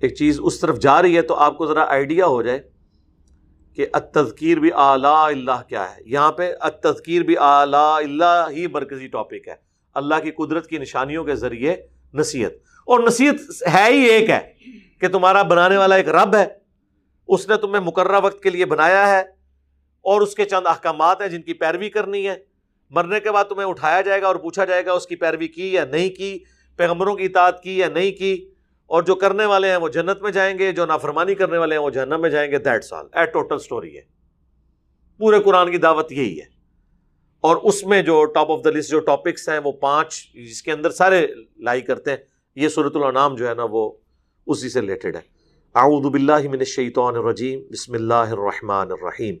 [0.00, 2.60] ایک چیز اس طرف جا رہی ہے تو آپ کو ذرا آئیڈیا ہو جائے
[3.76, 9.06] کہ التذکیر بھی اعلیٰ اللہ کیا ہے۔ یہاں پہ التذکیر بھی اعلیٰ اللہ ہی مرکزی
[9.06, 9.54] ٹاپک ہے۔
[9.94, 11.76] اللہ کی قدرت کی نشانیوں کے ذریعے
[12.14, 12.50] نصیحت۔
[12.86, 13.34] اور نصیحت
[13.74, 14.52] ہے ہی ایک ہے
[15.00, 16.46] کہ تمہارا بنانے والا ایک رب ہے،
[17.28, 19.20] اس نے تمہیں مقررہ وقت کے لیے بنایا ہے
[20.00, 22.34] اور اس کے چند احکامات ہیں جن کی پیروی کرنی ہے۔
[22.90, 25.72] مرنے کے بعد تمہیں اٹھایا جائے گا اور پوچھا جائے گا اس کی پیروی کی
[25.72, 26.38] یا نہیں کی،
[26.76, 28.50] پیغمبروں کی اطاعت کی یا نہیں کی۔
[28.86, 31.82] اور جو کرنے والے ہیں وہ جنت میں جائیں گے، جو نافرمانی کرنے والے ہیں
[31.82, 34.02] وہ جہنم میں جائیں گے۔ دیٹ سال ایٹ ٹوٹل اسٹوری ہے۔
[35.18, 36.44] پورے قرآن کی دعوت یہی ہے۔
[37.40, 40.72] اور اس میں جو ٹاپ آف دا لسٹ جو ٹاپکس ہیں وہ پانچ جس کے
[40.72, 43.92] اندر سارے لائی کرتے ہیں۔ یہ صورت الانام جو ہے نا وہ
[44.46, 45.20] اسی سے ریلیٹڈ ہے۔
[45.74, 49.34] اعوذ باللہ من الشیطان الرجیم۔ بسم اللہ الرحمن الرحیم۔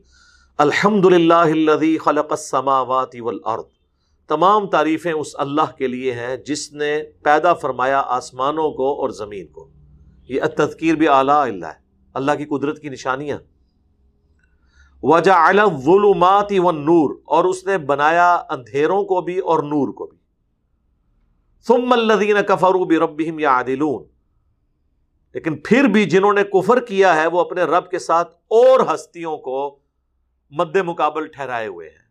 [0.58, 3.62] الحمد للہ خلق السماوات والارض۔
[4.28, 9.46] تمام تعریفیں اس اللہ کے لیے ہیں جس نے پیدا فرمایا آسمانوں کو اور زمین
[9.46, 9.68] کو۔
[10.28, 11.78] یہ تذکیر بھی اعلیٰ اللہ ہے۔
[12.14, 13.38] اللہ کی قدرت کی نشانیاں۔
[15.02, 15.52] وجہ
[15.84, 20.23] ظلمات و نور اور اس نے بنایا اندھیروں کو بھی اور نور کو بھی۔
[21.66, 24.06] ثم الذین کفروا بربہم یعدلون۔
[25.34, 29.36] لیکن پھر بھی جنہوں نے کفر کیا ہے، وہ اپنے رب کے ساتھ اور ہستیوں
[29.36, 29.78] کو
[30.50, 32.04] مد مقابل ٹھہرائے ہوئے ہیں۔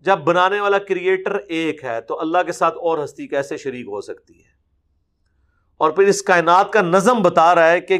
[0.00, 4.00] جب بنانے والا کریٹر ایک ہے، تو اللہ کے ساتھ اور ہستی کیسے شریک ہو
[4.00, 4.48] سکتی ہے؟
[5.76, 7.94] اور پھر اس کائنات کا نظم بتا رہا ہے کہ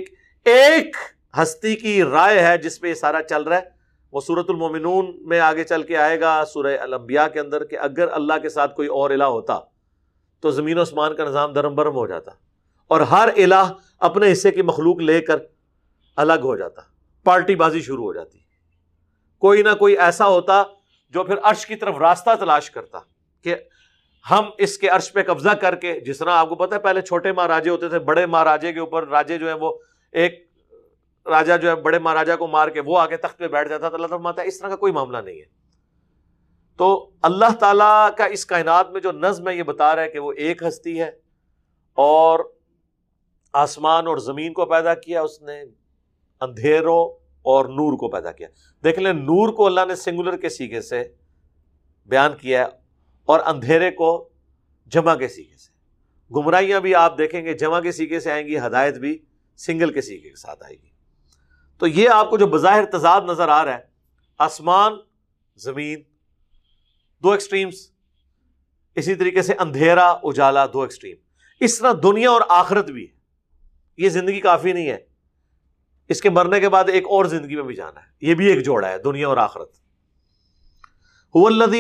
[0.44, 0.96] ایک
[1.42, 3.78] ہستی کی رائے ہے جس پہ یہ سارا چل رہا ہے۔
[4.12, 8.08] وہ سورت المومنون میں آگے چل کے آئے گا سورہ الانبیاء کے اندر کہ اگر
[8.12, 9.77] اللہ کے ساتھ کوئی اور الہ ہوتا
[10.40, 12.32] تو زمین و اسمان کا نظام درم برم ہو جاتا
[12.86, 15.36] اور ہر الہ اپنے حصے کی مخلوق لے کر
[16.16, 16.82] الگ ہو جاتا
[17.24, 18.38] پارٹی بازی شروع ہو جاتی۔
[19.38, 20.62] کوئی نہ کوئی ایسا ہوتا
[21.14, 22.98] جو پھر عرش کی طرف راستہ تلاش کرتا
[23.44, 23.54] کہ
[24.30, 27.02] ہم اس کے عرش پہ قبضہ کر کے، جس طرح آپ کو پتا ہے، پہلے
[27.02, 29.72] چھوٹے مہاراجے ہوتے تھے، بڑے مہاراجے کے اوپر راجے جو ہیں وہ
[30.12, 30.48] ایک
[31.26, 33.96] راجا جو ہے، بڑے مہاراجا کو مار کے وہ آگے تخت پہ بیٹھ جاتا تھا
[33.96, 35.57] اللہ تعالیٰ اس طرح کا کوئی معاملہ نہیں ہے۔
[36.78, 40.18] تو اللہ تعالیٰ کا اس کائنات میں جو نظم ہے، یہ بتا رہا ہے کہ
[40.18, 41.08] وہ ایک ہستی ہے
[41.94, 42.40] اور
[43.52, 45.62] آسمان اور زمین کو پیدا کیا اس نے،
[46.40, 47.08] اندھیروں
[47.42, 48.48] اور نور کو پیدا کیا۔
[48.84, 51.04] دیکھ لیں، نور کو اللہ نے سنگولر کے سیگے سے
[52.06, 52.70] بیان کیا ہے
[53.24, 54.28] اور اندھیرے کو
[54.86, 55.72] جمع کے سیگے سے۔
[56.34, 59.18] گمراہیاں بھی آپ دیکھیں گے، جمع کے سیگے سے آئیں گی، ہدایت بھی
[59.56, 60.88] سنگل کے سیگے کے ساتھ آئے گی۔
[61.78, 63.82] تو یہ آپ کو جو بظاہر تضاد نظر آ رہا ہے،
[64.38, 64.92] آسمان،
[65.56, 66.02] زمین
[67.22, 67.74] دو ایکسٹریمز
[68.94, 71.16] اسی طریقے سے اندھیرا، اجالا، دو ایکسٹریم
[71.60, 73.06] اس طرح دنیا اور آخرت بھی.
[73.06, 73.18] ہے
[73.96, 74.98] یہ زندگی کافی نہیں ہے.
[76.08, 78.06] اس کے مرنے کے بعد ایک اور زندگی میں بھی جانا ہے.
[78.20, 79.70] یہ بھی ایک جوڑا ہے، دنیا اور آخرت.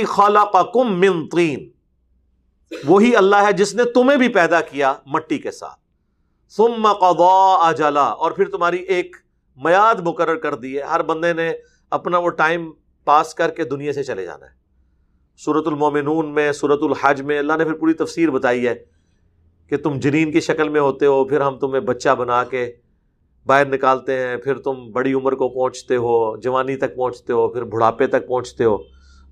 [0.04, 1.70] خالہ کا کم منترین
[2.84, 5.80] وہی اللہ ہے جس نے تمہیں بھی پیدا کیا مٹی کے ساتھ.
[6.48, 8.04] ثم قضا اجلا.
[8.04, 9.16] اور پھر تمہاری ایک
[9.56, 10.82] میاد مقرر کر دی ہے.
[10.82, 11.52] ہر بندے نے
[11.90, 12.72] اپنا وہ ٹائم
[13.04, 14.67] پاس کر کے دنیا سے چلے جانا ہے.
[15.44, 18.74] سورت المومنون میں سورت الحج میں اللہ نے پھر پوری تفسیر بتائی ہے
[19.68, 22.72] کہ تم جنین کی شکل میں ہوتے ہو، پھر ہم تمہیں بچہ بنا کے
[23.46, 27.64] باہر نکالتے ہیں، پھر تم بڑی عمر کو پہنچتے ہو، جوانی تک پہنچتے ہو، پھر
[27.64, 28.76] بڑھاپے تک پہنچتے ہو۔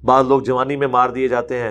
[0.05, 1.71] بعض لوگ جوانی میں مار دیے جاتے ہیں۔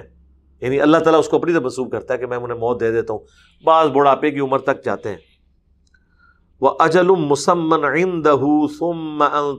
[0.62, 2.91] یعنی اللہ تعالیٰ اس کو اپنی طرف منسوخ کرتا ہے کہ میں انہیں موت دے
[2.91, 3.19] دیتا ہوں۔
[3.63, 5.17] بعض بڑھاپے کی عمر تک جاتے ہیں۔
[6.62, 8.24] وہ اجل مسمن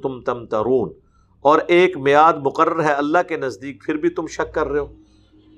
[0.03, 1.06] تم تم ترون
[1.47, 4.93] اور ایک میاد مقرر ہے اللہ کے نزدیک، پھر بھی تم شک کر رہے ہو۔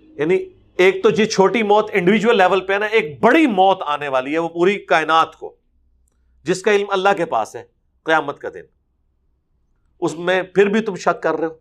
[0.03, 0.38] یعنی
[0.77, 4.38] ایک تو جی چھوٹی موت انڈیویجل لیول پہ نا، ایک بڑی موت آنے والی ہے
[4.38, 5.55] وہ پوری کائنات کو،
[6.42, 7.64] جس کا علم اللہ کے پاس ہے
[8.03, 8.61] قیامت کا دن۔
[10.01, 11.55] اس میں پھر بھی تم شک کر رہے ہو۔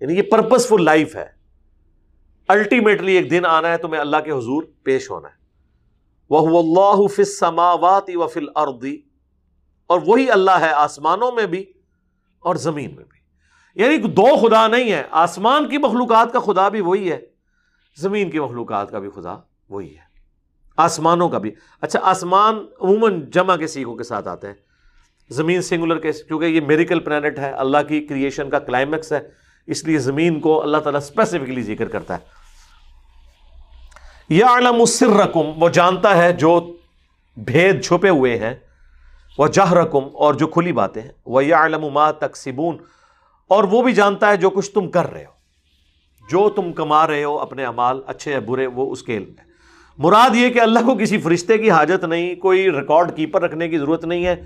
[0.00, 1.26] یعنی یہ پرپز فل لائف ہے۔
[2.48, 5.34] الٹیمیٹلی ایک دن آنا ہے، تمہیں اللہ کے حضور پیش ہونا ہے۔
[6.30, 9.00] وہ اللہ فسماوات و فل اردی
[9.86, 11.64] اور وہی اللہ ہے آسمانوں میں بھی
[12.38, 13.15] اور زمین میں بھی۔
[13.76, 17.20] یعنی دو خدا نہیں ہے آسمان کی مخلوقات کا خدا بھی وہی ہے،
[17.96, 19.36] زمین کی مخلوقات کا بھی خدا
[19.68, 20.06] وہی ہے۔
[20.76, 24.54] آسمانوں کا بھی۔ اچھا آسمان عموماً جمع کے سیکھوں کے ساتھ آتے ہیں۔
[25.30, 29.20] زمین سنگولر کے کیونکہ یہ میریکل پلانٹ ہے، اللہ کی کریشن کا کلائمیکس ہے،
[29.66, 32.36] اس لیے زمین کو اللہ تعالیٰ اسپیسیفکلی ذکر کرتا ہے۔
[34.28, 36.76] یا علم سر رقم وہ جانتا ہے جو
[37.36, 38.54] بھید چھپے ہوئے ہیں
[39.38, 42.78] وہ جہ رقم اور جو کھلی باتیں ہیں۔ وہ یا علم ما تقسیبون
[43.48, 45.36] اور وہ بھی جانتا ہے جو کچھ تم کر رہے ہو۔
[46.30, 49.44] جو تم کما رہے ہو، اپنے امال اچھے یا برے، وہ اس کے علم ہے۔
[49.98, 53.78] مراد یہ کہ اللہ کو کسی فرشتے کی حاجت نہیں، کوئی ریکارڈ کیپر رکھنے کی
[53.78, 54.44] ضرورت نہیں ہے۔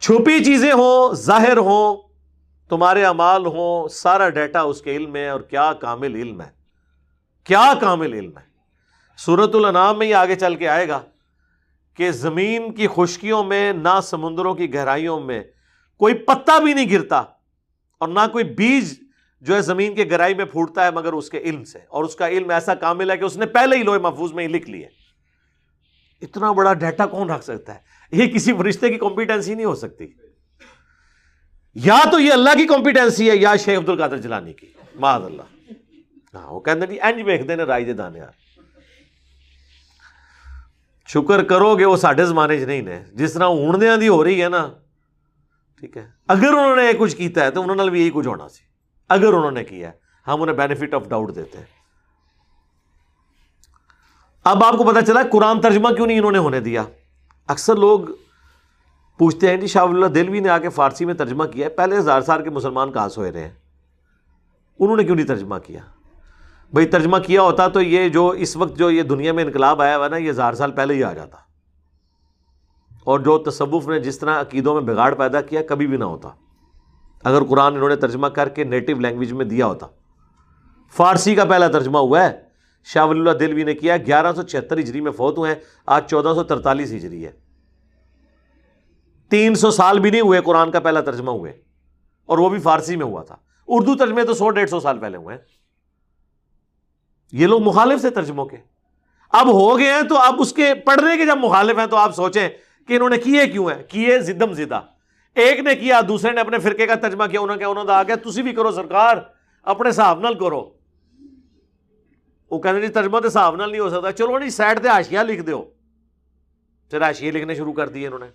[0.00, 1.96] چھپی چیزیں ہوں، ظاہر ہوں،
[2.68, 6.50] تمہارے امال ہوں، سارا ڈیٹا اس کے علم ہے اور کیا کامل علم ہے۔
[7.44, 8.44] کیا کامل علم ہے؟
[9.16, 11.00] سورت الانام میں ہی آگے چل کے آئے گا
[11.96, 15.42] کہ زمین کی خشکیوں میں، نہ سمندروں کی گہرائیوں میں
[15.98, 17.22] کوئی پتا بھی نہیں گرتا۔
[17.98, 18.94] اور نہ کوئی بیج
[19.40, 22.16] جو ہے زمین کے گہرائی میں پھوٹتا ہے مگر اس کے علم سے۔ اور اس
[22.16, 24.70] کا علم ایسا کامل ہے کہ اس نے پہلے ہی لوہے محفوظ میں ہی لکھ
[24.70, 24.88] لیے۔
[26.22, 27.78] اتنا بڑا ڈیٹا کون رکھ سکتا ہے؟
[28.12, 30.06] یہ کسی فرشتے کی کمپیٹنسی نہیں ہو سکتی۔
[31.74, 35.42] یا تو یہ اللہ کی کمپیٹنسی ہے یا شیخ عبد القادر جلانی کی۔ معذ اللہ
[36.34, 38.60] ہاں وہ کہتے ہیں انج ویک دینے رائے دانے یار
[41.06, 44.42] شکر کرو گے وہ ساڈے زمانے چ نہیں نے۔ جس طرح اونڈیا دی ہو رہی
[44.42, 44.72] ہے نا
[45.84, 48.28] ٹھیک ہے۔ اگر انہوں نے یہ کچھ کیتا ہے تو انہوں نے بھی یہی کچھ
[48.28, 48.62] ہونا سی۔
[49.08, 49.92] اگر انہوں نے کیا ہے،
[50.26, 51.64] ہم انہیں بینیفٹ آف ڈاؤٹ دیتے ہیں۔
[54.44, 56.84] اب آپ کو پتا چلا قرآن ترجمہ کیوں نہیں انہوں نے ہونے دیا؟
[57.48, 58.00] اکثر لوگ
[59.18, 61.98] پوچھتے ہیں جی شاہ اللہ دلوی نے آ کے فارسی میں ترجمہ کیا ہے؟ پہلے
[61.98, 63.52] ہزار سال کے مسلمان کہاں سوئے رہے ہیں۔
[64.78, 65.80] انہوں نے کیوں نہیں ترجمہ کیا؟
[66.72, 69.96] بھائی ترجمہ کیا ہوتا تو یہ جو اس وقت جو یہ دنیا میں انقلاب آیا
[69.96, 71.43] ہوا نا، یہ ہزار سال پہلے ہی آ جاتا۔
[73.04, 76.28] اور جو تصوف نے جس طرح عقیدوں میں بگاڑ پیدا کیا کبھی بھی نہ ہوتا۔
[77.24, 79.86] اگر قرآن انہوں نے ترجمہ کر کے نیٹو لینگویج میں دیا ہوتا۔
[80.92, 82.40] فارسی کا پہلا ترجمہ ہوا ہے۔
[82.84, 86.10] شاہ ولی اللہ دلوی نے کیا گیارہ سو چھہتر ہجری میں فوت ہوئے ہیں، آج
[86.10, 87.32] چودہ سو ترتالیس ہجری ہے۔
[89.28, 91.52] تین سو سال بھی نہیں ہوئے قرآن کا پہلا ترجمہ ہوئے۔
[92.26, 93.36] اور وہ بھی فارسی میں ہوا تھا۔
[93.68, 95.42] اردو ترجمے تو سو ڈیڑھ سو سال پہلے ہوئے ہیں۔
[97.32, 98.56] یہ لوگ مخالف سے ترجموں کے۔
[99.32, 102.14] اب ہو گئے ہیں تو اب اس کے پڑھنے کے جب مخالف ہیں تو آپ
[102.14, 102.48] سوچیں
[102.86, 104.80] کہ انہوں نے کیے کیوں ہیں؟ کیے زدم زدہ۔
[105.34, 108.02] ایک نے کیا، دوسرے نے اپنے فرقے کا ترجمہ کیا، انہوں نے انہوں نے آ
[108.02, 109.16] گیا تھی بھی کرو سرکار،
[109.62, 110.70] اپنے حساب نال کرو۔
[112.50, 115.22] وہ کہتے جی ترجمہ تو حساب نال نہیں ہو سکتا۔ چلو نہیں سائڈ سے آشیا
[115.22, 115.70] لکھ دو
[116.90, 118.26] پھر آشیا لکھنے شروع کر دیے انہوں نے۔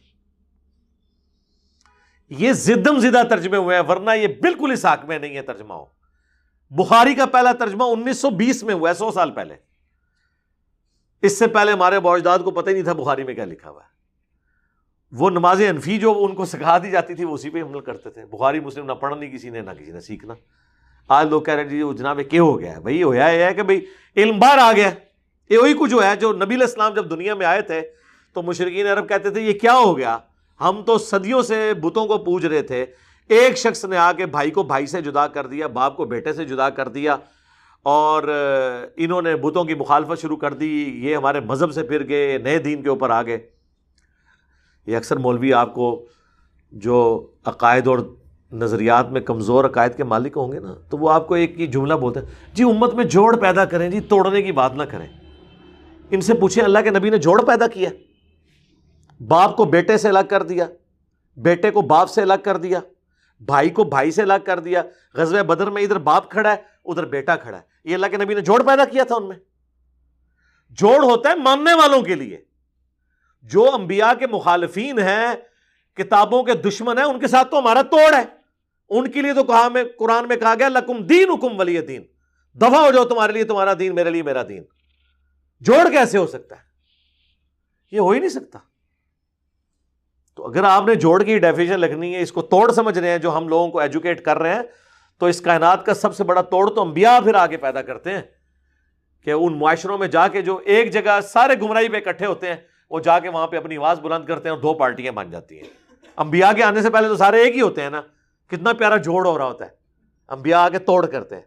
[2.29, 5.73] یہ زدم زدہ ترجمے ہوئے ہیں، ورنہ یہ بالکل اس حق میں نہیں ہے ترجمہ۔
[5.73, 5.85] ہو
[6.69, 9.55] بخاری کا پہلا ترجمہ انیس سو بیس میں ہوا ہے، سو سال پہلے۔
[11.21, 13.83] اس سے پہلے ہمارے باوجداد کو پتہ ہی نہیں تھا بخاری میں کیا لکھا ہوا
[13.83, 13.98] ہے۔
[15.11, 18.09] وہ نماز انفی جو ان کو سکھا دی جاتی تھی، وہ اسی پہ عمل کرتے
[18.09, 20.33] تھے۔ بخاری، مسلم نہ پڑھنا کسی نے، نہ کسی نے سیکھنا۔
[21.07, 23.43] آج لوگ کہہ رہے ہیں جی وہ جناب کیا ہو گیا ہے؟ بھائی ہوا یہ
[23.43, 23.85] ہے کہ بھائی
[24.17, 24.91] علم باہر آ گیا۔
[25.49, 27.81] یہ وہی کچھ ہوا ہے جو نبی الاسلام جب دنیا میں آئے تھے،
[28.33, 30.17] تو مشرقین عرب کہتے تھے، یہ کیا ہو گیا؟
[30.61, 32.85] ہم تو صدیوں سے بتوں کو پوج رہے تھے۔
[33.27, 36.33] ایک شخص نے آ کے بھائی کو بھائی سے جدا کر دیا، باپ کو بیٹے
[36.33, 37.17] سے جدا کر دیا
[37.83, 38.23] اور
[38.95, 42.57] انہوں نے بتوں کی مخالفت شروع کر دی۔ یہ ہمارے مذہب سے پھر گئے، نئے
[42.57, 43.58] دین کے اوپر آ گئے۔
[44.89, 46.05] یہ اکثر مولوی آپ کو
[46.71, 47.99] جو عقائد اور
[48.51, 51.67] نظریات میں کمزور عقائد کے مالک ہوں گے نا، تو وہ آپ کو ایک ہی
[51.67, 55.07] جملہ بولتے ہیں جی امت میں جوڑ پیدا کریں جی توڑنے کی بات نہ کریں۔
[56.11, 57.89] ان سے پوچھیں اللہ کے نبی نے جوڑ پیدا کیا۔
[59.27, 60.65] باپ کو بیٹے سے الگ کر دیا،
[61.37, 62.79] بیٹے کو باپ سے الگ کر دیا،
[63.41, 64.81] بھائی کو بھائی سے الگ کر دیا۔
[65.13, 68.33] غزب بدر میں ادھر باپ کھڑا ہے، ادھر بیٹا کھڑا ہے۔ یہ اللہ کے نبی
[68.33, 69.37] نے جوڑ پیدا کیا تھا ان میں۔
[70.69, 72.48] جوڑ ہوتا ہے ماننے والوں کے لیے۔
[73.41, 75.27] جو انبیاء کے مخالفین ہیں،
[75.95, 78.23] کتابوں کے دشمن ہیں، ان کے ساتھ تو ہمارا توڑ ہے۔
[78.89, 82.03] ان کے لیے تو کہا میں، قرآن میں کہا گیا، لکم دین حکم ولی دین۔
[82.53, 84.63] دفاع ہو جاؤ تمہارے لیے، تمہارا دین میرے لیے میرا دین۔
[85.59, 86.61] جوڑ کیسے ہو سکتا ہے؟
[87.91, 88.59] یہ ہو ہی نہیں سکتا۔
[90.35, 93.17] تو اگر آپ نے جوڑ کی ڈیفیشن لکھنی ہے، اس کو توڑ سمجھ رہے ہیں
[93.17, 94.61] جو ہم لوگوں کو ایجوکیٹ کر رہے ہیں،
[95.19, 98.21] تو اس کائنات کا سب سے بڑا توڑ تو انبیاء پھر آگے پیدا کرتے ہیں۔
[99.23, 102.55] کہ ان معاشروں میں جا کے جو ایک جگہ سارے گمراہی پہ اکٹھے ہوتے ہیں
[102.89, 105.55] وہ جا کے وہاں پہ اپنی آواز بلند کرتے ہیں اور دو پارٹیاں بن جاتی
[105.55, 105.69] ہیں۔
[106.17, 108.01] انبیاء کے آنے سے پہلے تو سارے ایک ہی ہوتے ہیں نا۔
[108.47, 109.69] کتنا پیارا جوڑ ہو رہا ہوتا ہے۔
[110.27, 111.43] انبیاء آگے توڑ کرتے ہیں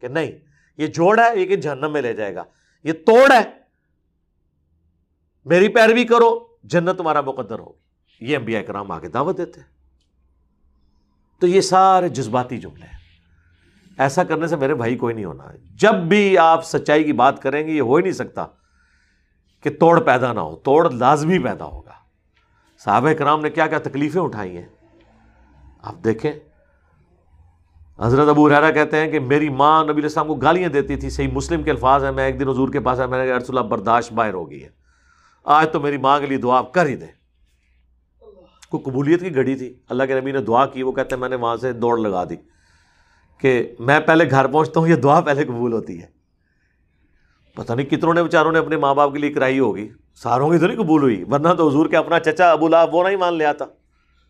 [0.00, 0.32] کہ نہیں،
[0.78, 2.44] یہ جوڑ ہے لیکن جہنم میں لے جائے گا۔
[2.84, 3.42] یہ توڑ ہے۔
[5.44, 7.82] میری پیروی کرو، جنت تمہارا مقدر ہوگی۔
[8.20, 9.68] یہ انبیاء کرام آگے دعوت دیتے ہیں۔
[11.40, 12.98] تو یہ سارے جذباتی جملے ہیں۔
[13.98, 17.66] ایسا کرنے سے میرے بھائی کوئی نہیں ہونا۔ جب بھی آپ سچائی کی بات کریں
[17.66, 18.46] گے، یہ ہو ہی نہیں سکتا۔
[19.62, 21.92] کہ توڑ پیدا نہ ہو، توڑ لازمی پیدا ہوگا۔
[22.84, 24.66] صحابہ کرام نے کیا کیا؟ تکلیفیں اٹھائی ہیں۔
[25.82, 26.32] آپ دیکھیں،
[27.98, 31.10] حضرت ابو رحرا کہتے ہیں کہ میری ماں نبی علیہ السلام کو گالیاں دیتی تھی،
[31.10, 33.36] صحیح مسلم کے الفاظ ہیں۔ میں ایک دن حضور کے پاس ہے میں نے کہا
[33.48, 34.68] اللہ، برداشت باہر ہو گئی ہے۔
[35.44, 37.08] آج تو میری ماں کے لیے دعا آپ کر ہی دیں۔
[38.70, 41.28] کوئی قبولیت کی گھڑی تھی۔ اللہ کے نبی نے دعا کی، وہ کہتے ہیں، میں
[41.28, 42.36] نے وہاں سے دوڑ لگا دی
[43.38, 46.21] کہ میں پہلے گھر پہنچتا ہوں، یہ دعا پہلے قبول ہوتی ہے۔
[47.54, 50.58] پتہ نہیں کتنوں نے بیچاروں نے اپنے ماں باپ کے لیے کرائی ہوگی۔ ساروں کی
[50.58, 53.34] تو نہیں قبول ہوئی، ورنہ تو حضور کے اپنا چچا ابو اللہ وہ نہیں مان
[53.34, 53.66] لیا تھا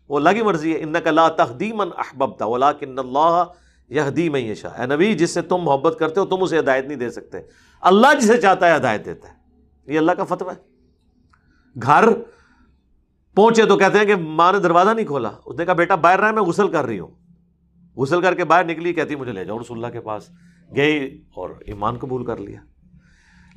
[0.09, 3.43] وہ اللہ کی مرضی ہے ان کا اللہ تخدیم احباب تھا اللہ کن اللہ
[3.89, 6.97] یہ حدیم شاہ اے نبی، جس سے تم محبت کرتے ہو، تم اسے ہدایت نہیں
[6.97, 7.37] دے سکتے۔
[7.81, 9.33] اللہ جسے چاہتا ہے، ہدایت دیتا ہے۔
[9.93, 10.55] یہ اللہ کا فتو ہے۔
[11.83, 12.05] گھر
[13.35, 16.19] پہنچے تو کہتے ہیں کہ ماں نے دروازہ نہیں کھولا۔ اس نے کہا، بیٹا، باہر
[16.19, 17.11] رہا ہے میں غسل کر رہی ہوں۔
[17.97, 20.29] غسل کر کے باہر نکلی، کہتی، مجھے لے جاؤ، رسول اللہ کے پاس
[20.75, 22.59] گئی اور ایمان قبول کر لیا۔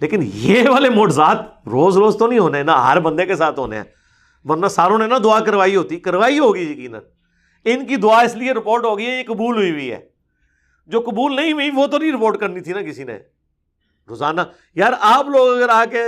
[0.01, 3.77] لیکن یہ والے موٹزات روز روز تو نہیں ہونے نہ ہر بندے کے ساتھ ہونے
[3.77, 3.85] ہیں۔
[4.45, 7.01] ورنہ ساروں نے نا دعا کروائی ہوتی، کروائی ہوگی یقیناً۔
[7.65, 10.09] ان کی دعا اس لیے رپورٹ ہو گئی ہے یہ قبول ہوئی ہوئی ہے۔
[10.87, 13.19] جو قبول نہیں ہوئی، وہ تو نہیں رپورٹ کرنی تھی نا کسی نے۔
[14.09, 14.41] روزانہ،
[14.75, 16.03] یار آپ لوگ اگر آ کے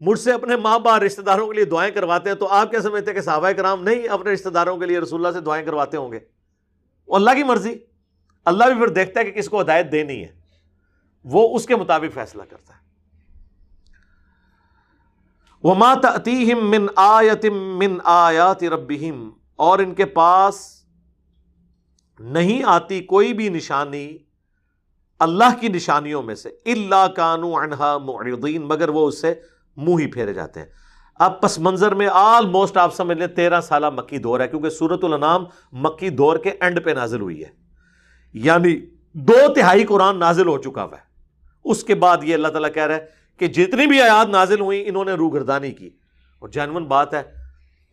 [0.00, 2.80] مجھ سے اپنے ماں باپ رشتے داروں کے لیے دعائیں کرواتے ہیں تو آپ کیا
[2.80, 5.66] سمجھتے ہیں کہ صحابہ کرام نہیں، اپنے رشتے داروں کے لیے رسول اللہ سے دعائیں
[5.66, 6.18] کرواتے ہوں گے؟
[7.06, 7.74] وہ اللہ کی مرضی۔
[8.44, 10.28] اللہ بھی پھر دیکھتا ہے کہ کس کو ہدایت دینی ہے۔
[11.24, 12.83] وہ اس کے مطابق فیصلہ کرتا ہے۔
[15.64, 16.28] وہ مات
[16.62, 20.84] من آیت من آیات ربہم اور ان کے پاس
[22.20, 24.18] نہیں آتی کوئی بھی نشانی
[25.18, 29.34] اللہ کی نشانیوں میں سے اللہ کانو انہا معرضین مگر وہ اس سے
[29.76, 30.66] منہ ہی پھیرے جاتے ہیں۔
[31.14, 35.04] اب پس منظر میں آلموسٹ آپ سمجھ لیں تیرہ سالہ مکی دور ہے، کیونکہ سورت
[35.04, 37.50] الانام مکی دور کے اینڈ پہ نازل ہوئی ہے۔
[38.32, 41.02] یعنی دو تہائی قرآن نازل ہو چکا ہوا ہے۔
[41.64, 44.88] اس کے بعد یہ اللہ تعالیٰ کہہ رہا ہے کہ جتنی بھی آیات نازل ہوئی
[44.88, 45.90] انہوں نے روح گردانی کی۔
[46.38, 47.22] اور جینون بات ہے،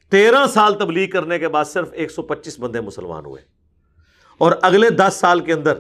[0.10, 3.42] تیرہ سال تبلیغ کرنے کے بعد صرف ایک سو پچیس بندے مسلمان ہوئے۔
[4.38, 5.74] اور اگلے دس سال کے اندر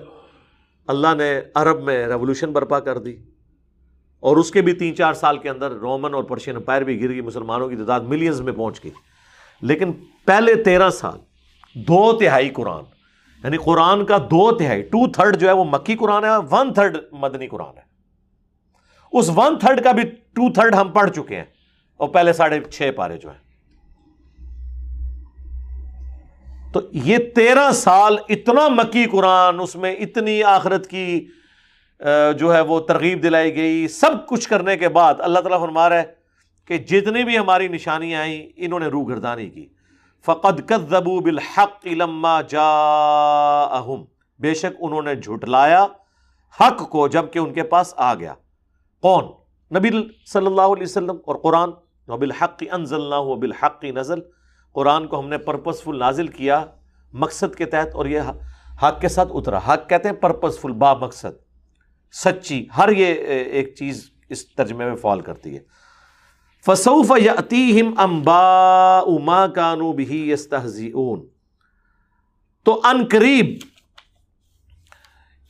[0.88, 3.18] اللہ نے عرب میں ریولوشن برپا کر دی۔
[4.20, 7.10] اور اس کے بھی تین چار سال کے اندر رومن اور پرشین امپائر بھی گر
[7.10, 8.92] گئی مسلمانوں کی تعداد ملینز میں پہنچ گئی۔
[9.62, 9.92] لیکن
[10.26, 11.20] پہلے تیرہ سال،
[11.76, 12.84] دو تہائی قرآن
[13.44, 16.98] یعنی قرآن کا دو تہائی ٹو تھرڈ جو ہے وہ مکی قرآن ہے ون تھرڈ
[17.12, 17.91] مدنی قرآن ہے۔
[19.12, 21.46] اس ون تھرڈ کا بھی ٹو تھرڈ ہم پڑھ چکے ہیں۔
[21.98, 23.52] اور پہلے ساڑھے چھ پارے جو ہیں۔
[26.74, 31.28] تو یہ تیرہ سال اتنا مکی قرآن، اس میں اتنی آخرت کی
[32.40, 35.98] جو ہے وہ ترغیب دلائی گئی۔ سب کچھ کرنے کے بعد اللہ تعالیٰ فرما رہا
[35.98, 36.04] ہے
[36.66, 39.68] کہ جتنی بھی ہماری نشانیاں آئیں، انہوں نے روح گردانی کی۔
[40.26, 43.80] فقد کذبوا بالحق لما جا
[44.40, 45.86] بے شک انہوں نے جھٹلایا
[46.60, 48.34] حق کو جبکہ ان کے پاس آ گیا۔
[49.02, 49.24] کون؟
[49.78, 49.90] نبی
[50.26, 51.70] صلی اللہ علیہ وسلم اور قرآن۔
[52.08, 54.20] بالحق انزل نہ بالحق نزل۔
[54.74, 56.66] قرآن کو ہم نے پرپزفل نازل کیا
[57.14, 58.20] مقصد کے تحت اور یہ
[58.84, 61.38] حق کے ساتھ اترا۔ حق کہتے ہیں پرپزفل با مقصد۔
[62.12, 65.60] سچی، ہر یہ ایک چیز اس ترجمے میں فال کرتی ہے۔
[66.66, 70.34] فصوف یتیم امبا اما کانو بھی
[72.64, 73.60] تو ان قریب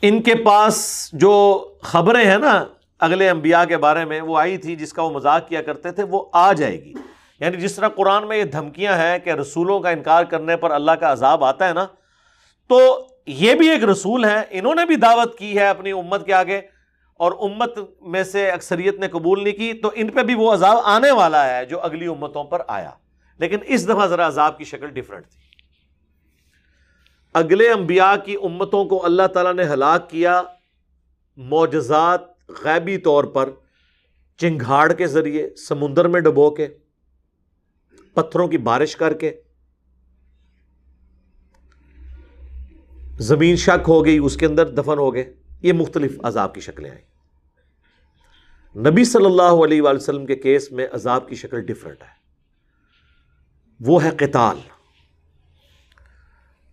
[0.01, 2.65] ان کے پاس جو خبریں ہیں نا
[3.01, 6.03] اگلے انبیاء کے بارے میں وہ آئی تھی جس کا وہ مذاق کیا کرتے تھے،
[6.03, 6.93] وہ آ جائے گی۔
[7.39, 10.91] یعنی جس طرح قرآن میں یہ دھمکیاں ہیں کہ رسولوں کا انکار کرنے پر اللہ
[10.91, 11.87] کا عذاب آتا ہے نا،
[12.67, 16.33] تو یہ بھی ایک رسول ہے انہوں نے بھی دعوت کی ہے اپنی امت کے
[16.33, 16.61] آگے،
[17.13, 20.77] اور امت میں سے اکثریت نے قبول نہیں کی، تو ان پہ بھی وہ عذاب
[20.83, 22.91] آنے والا ہے جو اگلی امتوں پر آیا۔
[23.37, 25.39] لیکن اس دفعہ ذرا عذاب کی شکل ڈفرنٹ تھی۔
[27.33, 30.41] اگلے انبیاء کی امتوں کو اللہ تعالیٰ نے ہلاک کیا،
[31.37, 33.49] معجزات غیبی طور پر
[34.37, 36.67] چنگھاڑ کے ذریعے، سمندر میں ڈبو کے،
[38.13, 39.41] پتھروں کی بارش کر کے۔
[43.17, 46.91] زمین شک ہو گئی، اس کے اندر دفن ہو گئے۔ یہ مختلف عذاب کی شکلیں
[46.91, 47.11] آئیں
[48.91, 52.21] نبی صلی اللہ علیہ وآلہ وسلم کے کیس میں عذاب کی شکل ڈفرنٹ ہے۔
[53.79, 54.57] وہ ہے قتال۔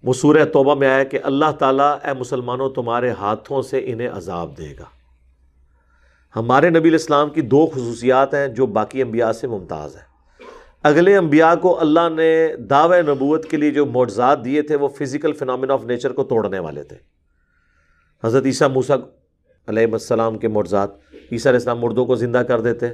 [0.03, 4.59] وہ سورہ توبہ میں آیا کہ اللہ تعالیٰ، اے مسلمانوں، تمہارے ہاتھوں سے انہیں عذاب
[4.59, 4.97] دے گا۔
[6.37, 10.03] ہمارے نبی الاسلام کی دو خصوصیات ہیں جو باقی انبیاء سے ممتاز ہیں۔
[10.83, 15.33] اگلے انبیاء کو اللہ نے دعوی نبوت کے لیے جو معجزات دیے تھے وہ فزیکل
[15.33, 16.97] فنامنا آف نیچر کو توڑنے والے تھے۔
[18.24, 18.97] حضرت عیسیٰ موسیٰ
[19.66, 20.91] علیہ السلام کے معجزات،
[21.33, 22.87] عیسیٰ علیہ السلام مردوں کو زندہ کر دیتے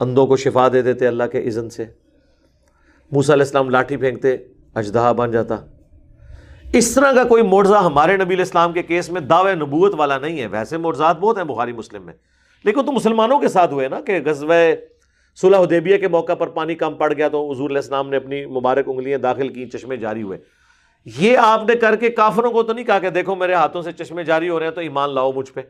[0.00, 1.84] اندوں کو شفا دے دیتے اللہ کے اذن سے۔
[3.12, 4.36] موسیٰ علیہ السلام لاٹھی پھینکتے،
[4.74, 5.56] اجدہا بن جاتا۔
[6.72, 10.40] اس طرح کا کوئی معجزہ ہمارے نبی الاسلام کے کیس میں دعوے نبوت والا نہیں
[10.40, 12.12] ہے۔ ویسے معجزات بہت ہیں بخاری مسلم میں۔
[12.64, 14.54] لیکن تو مسلمانوں کے ساتھ ہوئے نا کہ غزوہ
[15.36, 18.46] صلح حدیبیہ کے موقع پر پانی کم پڑ گیا تو حضور علیہ السلام نے اپنی
[18.46, 20.38] مبارک انگلیاں داخل کی چشمے جاری ہوئے۔
[21.04, 23.92] یہ آپ نے کر کے کافروں کو تو نہیں کہا کہ دیکھو میرے ہاتھوں سے
[23.92, 25.60] چشمے جاری ہو رہے ہیں تو ایمان لاؤ مجھ پہ۔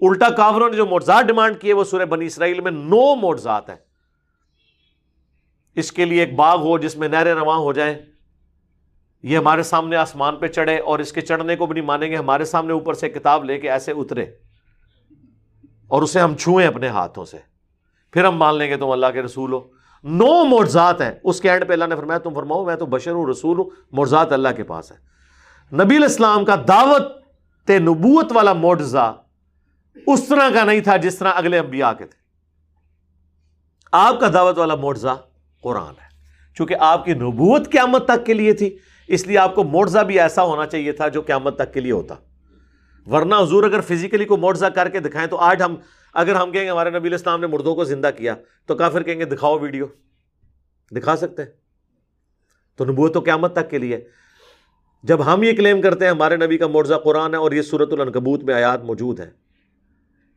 [0.00, 3.76] الٹا کافروں نے جو معجزات ڈیمانڈ کیے وہ سورہ بنی اسرائیل میں نو معجزات ہیں۔
[5.74, 7.94] اس کے لیے ایک باغ ہو جس میں نہریں رواں ہو جائیں۔
[9.22, 12.16] یہ ہمارے سامنے آسمان پہ چڑھے اور اس کے چڑھنے کو بھی نہیں مانیں گے،
[12.16, 14.26] ہمارے سامنے اوپر سے کتاب لے کے ایسے اترے
[15.88, 17.38] اور اسے ہم چھوئیں اپنے ہاتھوں سے۔
[18.12, 19.68] پھر ہم مان لیں گے تم اللہ کے رسول ہو۔
[20.04, 23.10] نو مرزات ہیں۔ اس کے اینڈ پہ اللہ نے فرمایا، تم فرماؤ، میں تو بشر
[23.10, 24.96] ہوں، رسول ہوں مرزات اللہ کے پاس ہے۔
[25.84, 27.18] نبی الاسلام کا دعوت
[27.70, 29.16] نبوت والا معجزہ
[30.06, 32.18] اس طرح کا نہیں تھا جس طرح اگلے انبیاء کے تھے۔
[33.92, 35.16] آپ کا دعوت والا معجزہ
[35.62, 36.08] قرآن ہے۔
[36.54, 38.78] چونکہ آپ کی نبوت قیامت تک کے لیے تھی۔
[39.08, 41.92] اس لیے آپ کو معجزہ بھی ایسا ہونا چاہیے تھا جو قیامت تک کے لیے
[41.92, 42.14] ہوتا۔
[43.10, 45.76] ورنہ حضور اگر فزیکلی کو معجزہ کر کے دکھائیں تو آج ہم،
[46.14, 48.34] اگر ہم کہیں گے ہمارے نبی الاسلام نے مردوں کو زندہ کیا
[48.66, 49.86] تو کافر کہیں گے دکھاؤ ویڈیو۔
[50.90, 51.50] دکھا سکتے ہیں۔
[52.76, 54.08] تو نبوت تو قیامت تک کے لیے۔
[55.02, 57.92] جب ہم یہ کلیم کرتے ہیں ہمارے نبی کا معجزہ قرآن ہے اور یہ صورت
[57.92, 59.30] العنکبوت میں آیات موجود ہے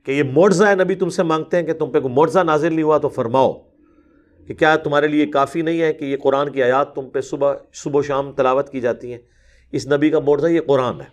[0.03, 2.73] کہ یہ معجزہ ہے، نبی تم سے مانگتے ہیں کہ تم پہ کوئی معجزہ نازل
[2.73, 3.70] نہیں ہوا تو فرماؤ۔
[4.51, 7.53] کہ کیا تمہارے لیے کافی نہیں ہے کہ یہ قرآن کی آیات تم پہ صبح
[7.73, 9.19] صبح و شام تلاوت کی جاتی ہیں؟
[9.71, 11.05] اس نبی کا معجزہ یہ قرآن ہے۔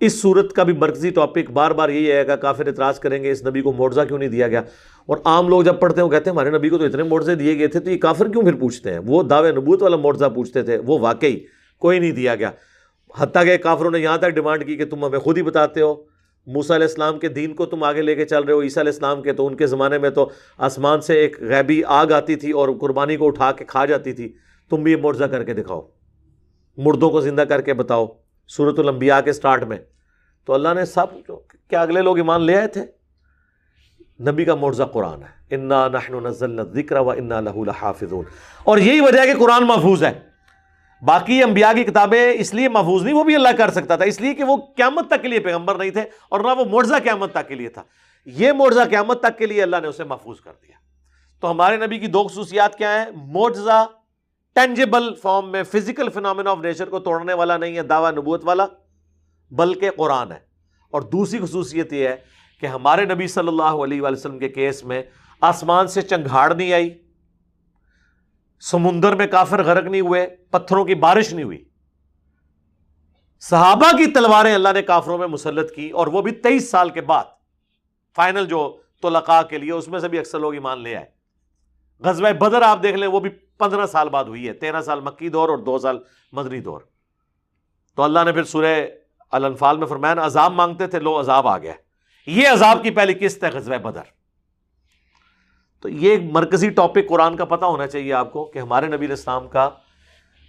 [0.00, 3.30] اس صورت کا بھی مرکزی ٹاپک بار بار یہی ہے کہ کافر اعتراض کریں گے،
[3.30, 4.62] اس نبی کو معجزہ کیوں نہیں دیا گیا؟
[5.06, 7.34] اور عام لوگ جب پڑھتے ہیں، وہ کہتے ہیں، ہمارے نبی کو تو اتنے معجزے
[7.34, 10.26] دیے گئے تھے تو یہ کافر کیوں پھر پوچھتے ہیں؟ وہ دعوے نبوت والا معجزہ
[10.34, 11.40] پوچھتے تھے، وہ واقعی
[11.78, 12.50] کوئی نہیں دیا گیا۔
[13.18, 16.11] حتیٰ کہ کافروں نے یہاں تک ڈیمانڈ کی کہ تم ہمیں خود ہی بتاتے ہو۔
[16.46, 18.92] موسیٰ علیہ السلام کے دین کو تم آگے لے کے چل رہے ہو، عیسیٰ علیہ
[18.92, 22.50] السلام کے، تو ان کے زمانے میں تو آسمان سے ایک غیبی آگ آتی تھی
[22.50, 24.32] اور قربانی کو اٹھا کے کھا جاتی تھی۔
[24.70, 25.80] تم بھی یہ معجزہ کر کے دکھاؤ۔
[26.76, 28.06] مردوں کو زندہ کر کے بتاؤ۔
[28.48, 29.76] صورت الانبیاء کے سٹارٹ میں۔
[30.44, 31.06] تو اللہ نے سب
[31.68, 32.82] کیا اگلے لوگ ایمان لے آئے تھے۔
[34.30, 38.24] نبی کا معجزہ قرآن ہے۔ انا نحن نزلنا الذکر و انا له لحافظون۔
[38.64, 40.31] اور یہی وجہ ہے کہ قرآن محفوظ ہے۔
[41.02, 44.20] باقی انبیاء کی کتابیں اس لیے محفوظ نہیں، وہ بھی اللہ کر سکتا تھا، اس
[44.20, 47.32] لیے کہ وہ قیامت تک کے لیے پیغمبر نہیں تھے اور نہ وہ معجزہ قیامت
[47.32, 47.82] تک کے لیے تھا۔
[48.24, 50.76] یہ معجزہ قیامت تک کے لیے اللہ نے اسے محفوظ کر دیا۔
[51.40, 53.86] تو ہمارے نبی کی دو خصوصیات کیا ہیں؟ معجزہ
[54.54, 58.66] ٹینجیبل فارم میں فزیکل فنامنا آف نیچر کو توڑنے والا نہیں ہے، دعویٰ نبوت والا،
[59.50, 60.38] بلکہ قرآن ہے۔
[60.90, 62.16] اور دوسری خصوصیت یہ ہے
[62.60, 65.02] کہ ہمارے نبی صلی اللہ علیہ وسلم کے کیس میں
[65.40, 67.01] آسمان سے چنگھاڑ نہیں آئی۔
[68.62, 71.64] سمندر میں کافر غرق نہیں ہوئے، پتھروں کی بارش نہیں ہوئی۔
[73.40, 77.00] صحابہ کی تلواریں اللہ نے کافروں میں مسلط کی اور وہ بھی تیئیس سال کے
[77.00, 77.24] بعد۔
[78.16, 79.08] فائنل جو تو
[79.42, 81.06] کے لیے، اس میں سے بھی اکثر لوگ ایمان لے آئے۔
[82.00, 85.28] غزوہ بدر آپ دیکھ لیں، وہ بھی پندرہ سال بعد ہوئی ہے۔ تیرہ سال مکی
[85.28, 85.98] دور اور دو سال
[86.32, 86.80] مدنی دور۔
[87.96, 88.86] تو اللہ نے پھر سورہ
[89.30, 91.72] الانفال میں فرمایا، عذاب مانگتے تھے لو عذاب آ گیا۔
[92.26, 94.21] یہ عذاب کی پہلی قسط ہے غزوہ بدر۔
[95.82, 99.06] تو یہ ایک مرکزی ٹاپک قرآن کا پتہ ہونا چاہیے آپ کو کہ ہمارے نبی
[99.06, 99.70] الاسلام کا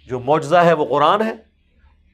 [0.08, 1.32] جو معجزہ ہے وہ قرآن ہے۔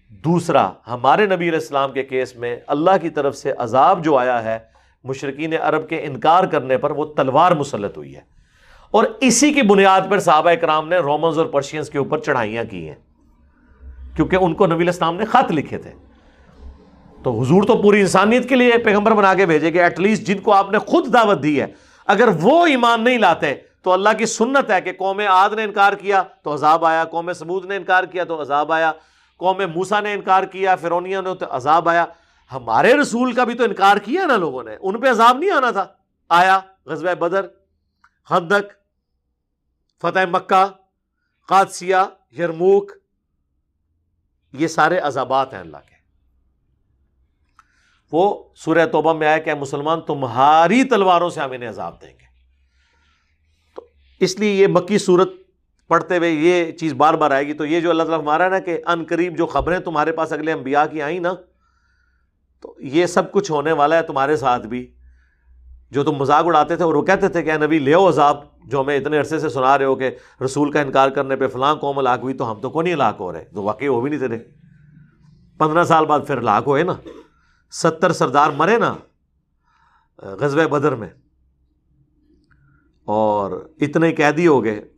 [0.09, 4.59] دوسرا، ہمارے نبی الاسلام کے کیس میں اللہ کی طرف سے عذاب جو آیا ہے
[5.05, 8.21] مشرقین عرب کے انکار کرنے پر وہ تلوار مسلط ہوئی ہے۔
[8.91, 12.89] اور اسی کی بنیاد پر صحابہ کرام نے رومنز اور پرشینس کے اوپر چڑھائیاں کی
[12.89, 12.97] ہیں۔
[14.17, 15.93] کیونکہ ان کو نبی الاسلام نے خط لکھے تھے۔
[17.23, 20.39] تو حضور تو پوری انسانیت کے لیے پیغمبر بنا کے بھیجے کہ ایٹ لیسٹ جن
[20.39, 21.67] کو آپ نے خود دعوت دی ہے
[22.07, 25.93] اگر وہ ایمان نہیں لاتے تو اللہ کی سنت ہے کہ قوم عاد نے انکار
[25.93, 28.93] کیا، تو عذاب آیا، قوم سمود نے انکار کیا تو عذاب آیا،
[29.37, 32.07] قوم موسا نے انکار کیا فرونیا نے تو عذاب آیا۔
[32.53, 35.71] ہمارے رسول کا بھی تو انکار کیا نا لوگوں نے، ان پہ عذاب نہیں آنا
[35.71, 35.87] تھا۔
[36.29, 37.47] آیا غزب بدر،
[38.29, 38.73] خندق،
[40.03, 40.67] فتح مکہ،
[41.49, 41.97] قادسیہ،
[42.39, 42.93] یرموک،
[44.53, 45.90] یہ سارے عذابات ہیں اللہ کے۔
[48.13, 52.25] وہ سورہ توبہ میں آیا کہ مسلمان، تمہاری تلواروں سے ہم انہیں عذاب دیں گے۔
[53.77, 53.83] تو
[54.21, 55.29] اس لیے یہ مکی صورت
[55.89, 58.59] پڑھتے ہوئے یہ چیز بار بار آئے گی۔ تو یہ جو اللہ تعالیٰ ہمارا نا
[58.59, 61.33] کہ ان قریب جو خبریں تمہارے پاس اگلے انبیاء کی آئیں نا،
[62.63, 64.95] تو یہ سب کچھ ہونے والا ہے تمہارے ساتھ بھی۔
[65.91, 68.97] جو تم مذاق اڑاتے تھے اور وہ کہتے تھے کہ نبی، لے عذاب جو ہمیں
[68.97, 70.11] اتنے عرصے سے سنا رہے ہو کہ
[70.45, 73.17] رسول کا انکار کرنے پہ فلاں قوم ہلاک ہوئی تو ہم تو کون نہیں ہلاک
[73.21, 74.39] ہو رہے؟ تو واقعی وہ بھی نہیں تھے۔
[75.59, 76.93] پندرہ سال بعد پھر ہلاک ہوئے نا۔
[77.71, 78.95] ستر سردار مرے نا
[80.19, 81.09] غزب بدر میں۔
[83.05, 84.89] اور اتنے قیدی ہو گئے۔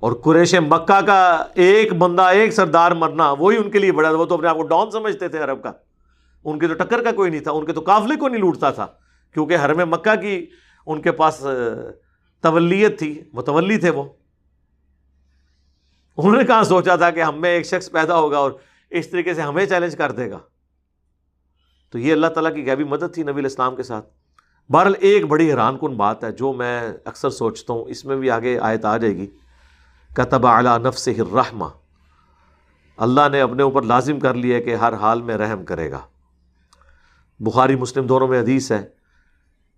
[0.00, 4.24] اور قریش مکہ کا ایک بندہ، ایک سردار مرنا، وہی ان کے لیے بڑا، وہ
[4.24, 5.72] تو اپنے آپ کو ڈاؤن سمجھتے تھے عرب کا۔
[6.44, 8.70] ان کے تو ٹکر کا کوئی نہیں تھا، ان کے تو قافلے کو نہیں لوٹتا
[8.70, 8.86] تھا۔
[9.34, 10.46] کیونکہ حرم مکہ کی
[10.86, 11.46] ان کے پاس
[12.40, 14.04] تولیت تھی متولی تھے وہ۔
[16.16, 18.50] انہوں نے کہاں سوچا تھا کہ ہم میں ایک شخص پیدا ہوگا اور
[18.90, 20.38] اس طریقے سے ہمیں چیلنج کر دے گا۔
[21.90, 24.06] تو یہ اللہ تعالیٰ کی غیبی مدد تھی نبی الاسلام کے ساتھ۔
[24.72, 28.30] بہرحال ایک بڑی حیران کن بات ہے جو میں اکثر سوچتا ہوں، اس میں بھی
[28.30, 29.26] آگے آیت آ جائے گی۔
[30.14, 31.64] کتب اعلیٰ نفس الرحمہ۔
[32.96, 36.00] اللہ نے اپنے اوپر لازم کر لیا کہ ہر حال میں رحم کرے گا۔
[37.40, 38.86] بخاری، مسلم دونوں میں حدیث ہے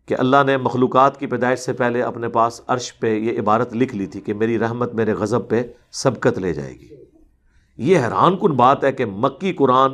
[0.07, 3.97] کہ اللہ نے مخلوقات کی پیدائش سے پہلے اپنے پاس عرش پہ یہ عبارت لکھ
[3.97, 6.89] لی تھی کہ میری رحمت میرے غضب پہ سبقت لے جائے گی۔
[7.77, 9.93] یہ حیران کن بات ہے کہ مکی قرآن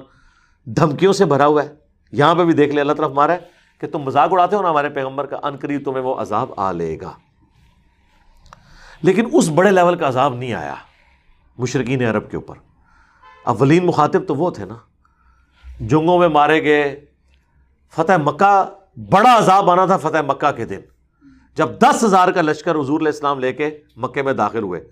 [0.64, 1.77] دھمکیوں سے بھرا ہوا ہے۔
[2.12, 3.38] یہاں پہ بھی دیکھ لے اللہ طرف مارا ہے
[3.80, 6.98] کہ تم مذاق اڑاتے ہو نا ہمارے پیغمبر کا انکری تمہیں وہ عذاب آ لے
[7.00, 7.12] گا۔
[9.02, 10.74] لیکن اس بڑے لیول کا عذاب نہیں آیا
[11.58, 12.54] مشرقین عرب کے اوپر۔
[13.44, 14.74] اولین مخاطب تو وہ تھے نا،
[15.80, 17.04] جنگوں میں مارے گئے۔
[17.92, 18.70] فتح مکہ،
[19.10, 20.80] بڑا عذاب آنا تھا فتح مکہ کے دن۔
[21.54, 24.90] جب دس ہزار کا لشکر حضور علیہ السلام لے کے مکے میں داخل ہوئے،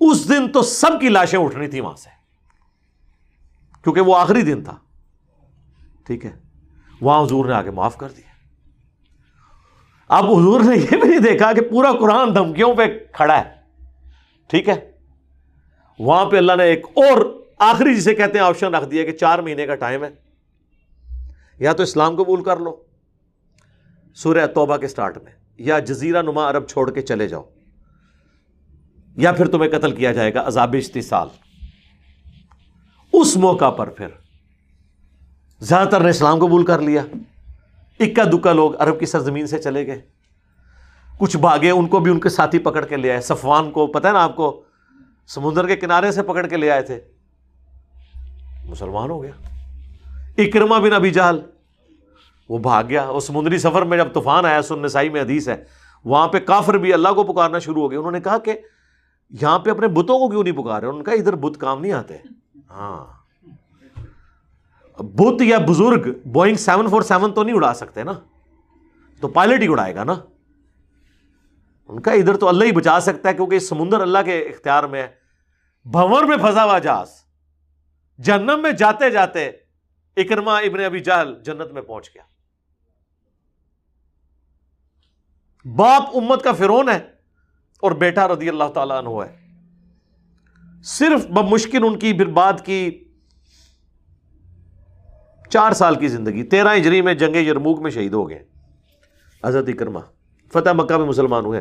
[0.00, 2.10] اس دن تو سب کی لاشیں اٹھنی تھی وہاں سے۔
[3.82, 4.76] کیونکہ وہ آخری دن تھا۔
[6.10, 6.30] ٹھیک ہے۔
[7.00, 8.30] وہاں حضور نے آگے معاف کر دیا
[10.08, 12.82] اب حضور نے یہ بھی نہیں دیکھا کہ پورا قرآن دھمکیوں پہ
[13.12, 13.54] کھڑا ہے۔
[14.46, 14.92] ٹھیک ہے۔
[15.98, 19.38] وہاں پہ اللہ نے ایک اور آخری جسے کہتے ہیں آپشن رکھ دیا کہ چار
[19.38, 20.10] مہینے کا ٹائم ہے۔
[21.58, 22.76] یا تو اسلام قبول کر لو۔
[24.14, 27.42] سورہ توبہ کے سٹارٹ میں۔ یا جزیرہ نما عرب چھوڑ کے چلے جاؤ۔
[29.16, 31.28] یا پھر تمہیں قتل کیا جائے گا عذاب استحصال
[33.12, 34.06] اس موقع پر پھر
[35.60, 37.02] زیادہ تر نے اسلام قبول کر لیا۔
[38.00, 40.00] اکا دکا لوگ عرب کی سرزمین سے چلے گئے۔
[41.18, 44.08] کچھ بھاگے ان کو بھی ان کے ساتھی پکڑ کے لے آئے۔ صفوان کو، پتہ
[44.08, 44.62] ہے نا آپ کو؟
[45.26, 47.00] سمندر کے کنارے سے پکڑ کے لے آئے تھے۔
[48.64, 49.30] مسلمان ہو گیا۔
[50.38, 51.40] اکرما بن ابھی جہل،
[52.48, 55.64] وہ بھاگ گیا۔ وہ سمندری سفر میں جب طوفان آیا، سن نسائی میں حدیث ہے،
[56.04, 58.52] وہاں پہ کافر بھی اللہ کو پکارنا شروع ہو گیا انہوں نے کہا کہ
[59.30, 61.92] یہاں پہ اپنے بتوں کو کیوں نہیں پکارے؟ انہوں نے کہا ادھر بت کام نہیں
[61.92, 62.16] آتے۔
[62.70, 63.19] ہاں۔
[64.98, 68.12] بت یا بزرگ بوئنگ سیون فور سیون تو نہیں اڑا سکتے نا؟
[69.20, 70.14] تو پائلٹ ہی اڑائے گا نا؟
[71.88, 75.02] ان کا ادھر تو اللہ ہی بچا سکتا ہے کیونکہ سمندر اللہ کے اختیار میں
[75.02, 75.08] ہے۔
[75.84, 77.08] بھور میں پھنسا ہوا جہاز۔
[78.18, 79.50] جنم میں جاتے جاتے
[80.16, 82.22] اکرما ابن ابھی جہل جنت میں پہنچ گیا۔
[85.64, 86.98] باپ امت کا فرون ہے
[87.80, 89.40] اور بیٹا رضی اللہ تعالیٰ عنہ ہے۔
[90.84, 93.04] صرف بمشکل ان کی برباد کی
[95.50, 98.44] چار سال کی زندگی، تیرہ ہجری میں جنگ یرموک میں شہید ہو گئے
[99.44, 100.00] حضرت اکرما
[100.52, 101.60] فتح مکہ میں مسلمان ہوئے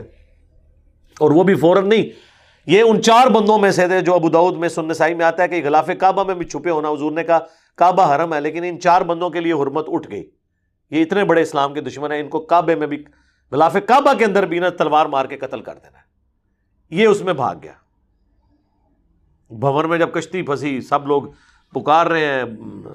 [1.19, 2.29] اور وہ بھی فوراً نہیں۔
[2.65, 5.43] یہ ان چار بندوں میں سے تھے جو ابو دعود میں سن سائی میں آتا
[5.43, 7.39] ہے کہ غلاف کعبہ میں بھی چھپے ہونا۔ حضور نے کہا،
[7.75, 10.29] کعبہ حرم ہے، لیکن ان چار بندوں کے لیے حرمت اٹھ گئی۔
[10.91, 13.03] یہ اتنے بڑے اسلام کے دشمن ہیں، ان کو کعبے میں بھی
[13.51, 15.99] غلاف کعبہ کے اندر بھی نہ تلوار مار کے قتل کر دینا۔
[16.89, 17.73] یہ اس میں بھاگ گیا۔
[19.49, 21.23] بھون میں جب کشتی پھنسی، سب لوگ
[21.73, 22.43] پکار رہے ہیں،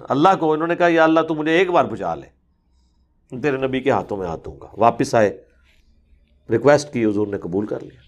[0.08, 2.26] اللہ کو، انہوں نے کہا، یا اللہ تو مجھے ایک بار بچا لے،
[3.42, 5.44] تیرے نبی کے ہاتھوں میں ہاتھ دوں گا واپس آئے
[6.50, 8.00] ریکویسٹ کی، حضور نے قبول کر لیا۔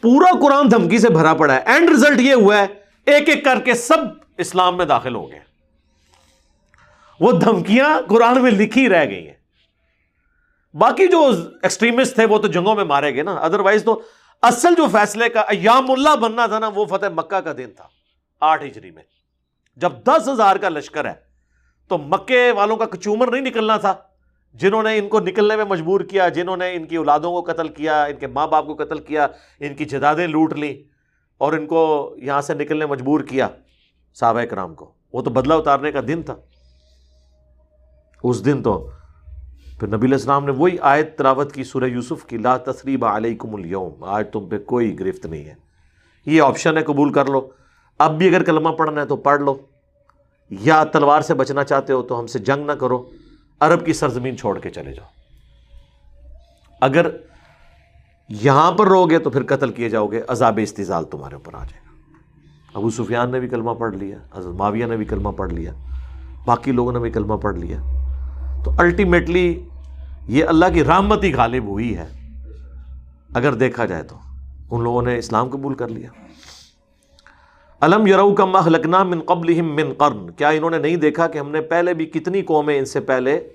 [0.00, 2.66] پورا قرآن دھمکی سے بھرا پڑا ہے۔ اینڈ ریزلٹ یہ ہوا ہے،
[3.06, 3.96] ایک ایک کر کے سب
[4.38, 5.40] اسلام میں داخل ہو گئے
[7.20, 9.34] وہ دھمکیاں قرآن میں لکھی رہ گئی ہیں۔
[10.74, 11.30] باقی جو
[11.62, 14.02] ایکسٹریمسٹ تھے، وہ تو جنگوں میں مارے گئے نا۔ ادروائز تو
[14.42, 17.88] اصل جو فیصلے کا ایام اللہ بننا تھا نا، وہ فتح مکہ کا دن تھا۔
[18.42, 19.02] آٹھ ہجری میں۔
[19.76, 21.12] جب دس ہزار کا لشکر ہے،
[21.88, 23.94] تو مکے والوں کا کچومر نہیں نکلنا تھا۔
[24.54, 27.68] جنہوں نے ان کو نکلنے میں مجبور کیا، جنہوں نے ان کی اولادوں کو قتل
[27.68, 29.26] کیا، ان کے ماں باپ کو قتل کیا،
[29.60, 30.84] ان کی جدادیں لوٹ لی
[31.38, 33.48] اور ان کو یہاں سے نکلنے مجبور کیا
[34.14, 36.36] صحابہ کرام کو۔ وہ تو بدلہ اتارنے کا دن تھا۔
[38.22, 38.90] اس دن تو
[39.80, 43.54] پھر نبی علیہ السلام نے وہی آیت تلاوت کی سورہ یوسف کی، لا تصریب علیکم
[43.54, 45.54] اليوم۔ آج تم پہ کوئی گرفت نہیں ہے۔
[46.26, 47.50] یہ آپشن ہے، قبول کر لو۔
[48.02, 49.54] اب بھی اگر کلمہ پڑھنا ہے تو پڑھ لو۔
[50.50, 53.10] یا تلوار سے بچنا چاہتے ہو تو ہم سے جنگ نہ کرو۔
[53.60, 55.06] عرب کی سرزمین چھوڑ کے چلے جاؤ۔
[56.80, 57.06] اگر
[58.28, 61.58] یہاں پر رہو گے تو پھر قتل کیے جاؤ گے۔ عذاب استضال تمہارے اوپر آ
[61.58, 61.92] جائے گا۔
[62.74, 65.72] ابو سفیان نے بھی کلمہ پڑھ لیا، حضرت معاویہ نے بھی کلمہ پڑھ لیا،
[66.44, 67.78] باقی لوگوں نے بھی کلمہ پڑھ لیا۔
[68.64, 69.64] تو الٹیمیٹلی
[70.28, 72.06] یہ اللہ کی رحمت ہی غالب ہوئی ہے۔
[73.34, 74.16] اگر دیکھا جائے تو۔
[74.70, 76.08] ان لوگوں نے اسلام قبول کر لیا۔
[77.82, 81.50] علم یرو کا مخلقنا من قبل من قرن۔ کیا انہوں نے نہیں دیکھا کہ ہم
[81.50, 83.48] نے پہلے بھی کتنی قومیں ان سے پہلے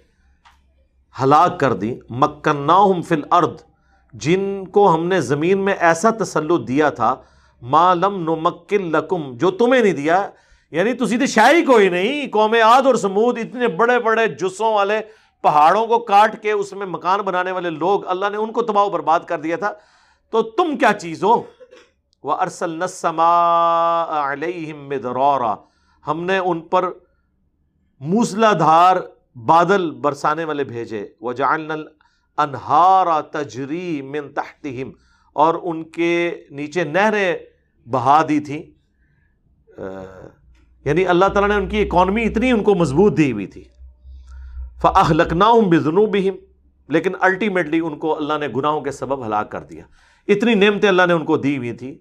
[1.23, 3.55] ہلاک کر دی مکنا فل ارد
[4.13, 7.15] جن کو ہم نے زمین میں ایسا تسلط دیا تھا
[7.61, 10.29] مالم نمکل لکم۔ جو تمہیں نہیں دیا
[10.71, 14.99] یعنی تھی تو شاہی کوئی نہیں، قوم آد اور سمود، اتنے بڑے بڑے جسوں والے
[15.41, 18.87] پہاڑوں کو کاٹ کے اس میں مکان بنانے والے لوگ، اللہ نے ان کو تباہ
[18.87, 19.73] برباد کر دیا تھا۔
[20.31, 21.43] تو تم کیا چیز ہو؟
[22.27, 24.33] وہ ارسل نسما
[26.07, 26.89] ہم نے ان پر
[27.99, 28.97] موسلا دھار،
[29.35, 31.71] بادل برسانے والے بھیجے۔ وہ جان
[32.37, 34.91] انہارا تجری من تحتہم
[35.33, 37.37] اور ان کے نیچے نہریں
[37.85, 38.63] بہا دی تھیں۔
[40.85, 43.63] یعنی اللہ تعالیٰ نے ان کی اکانومی اتنی ان کو مضبوط دی ہوئی تھی۔
[44.81, 45.61] فاہ لکھنؤ
[46.05, 46.29] بے
[46.87, 49.83] لیکن الٹیمیٹلی ان کو اللہ نے گناہوں کے سبب ہلاک کر دیا۔
[50.27, 51.99] اتنی نعمتیں اللہ نے ان کو دی ہوئی تھی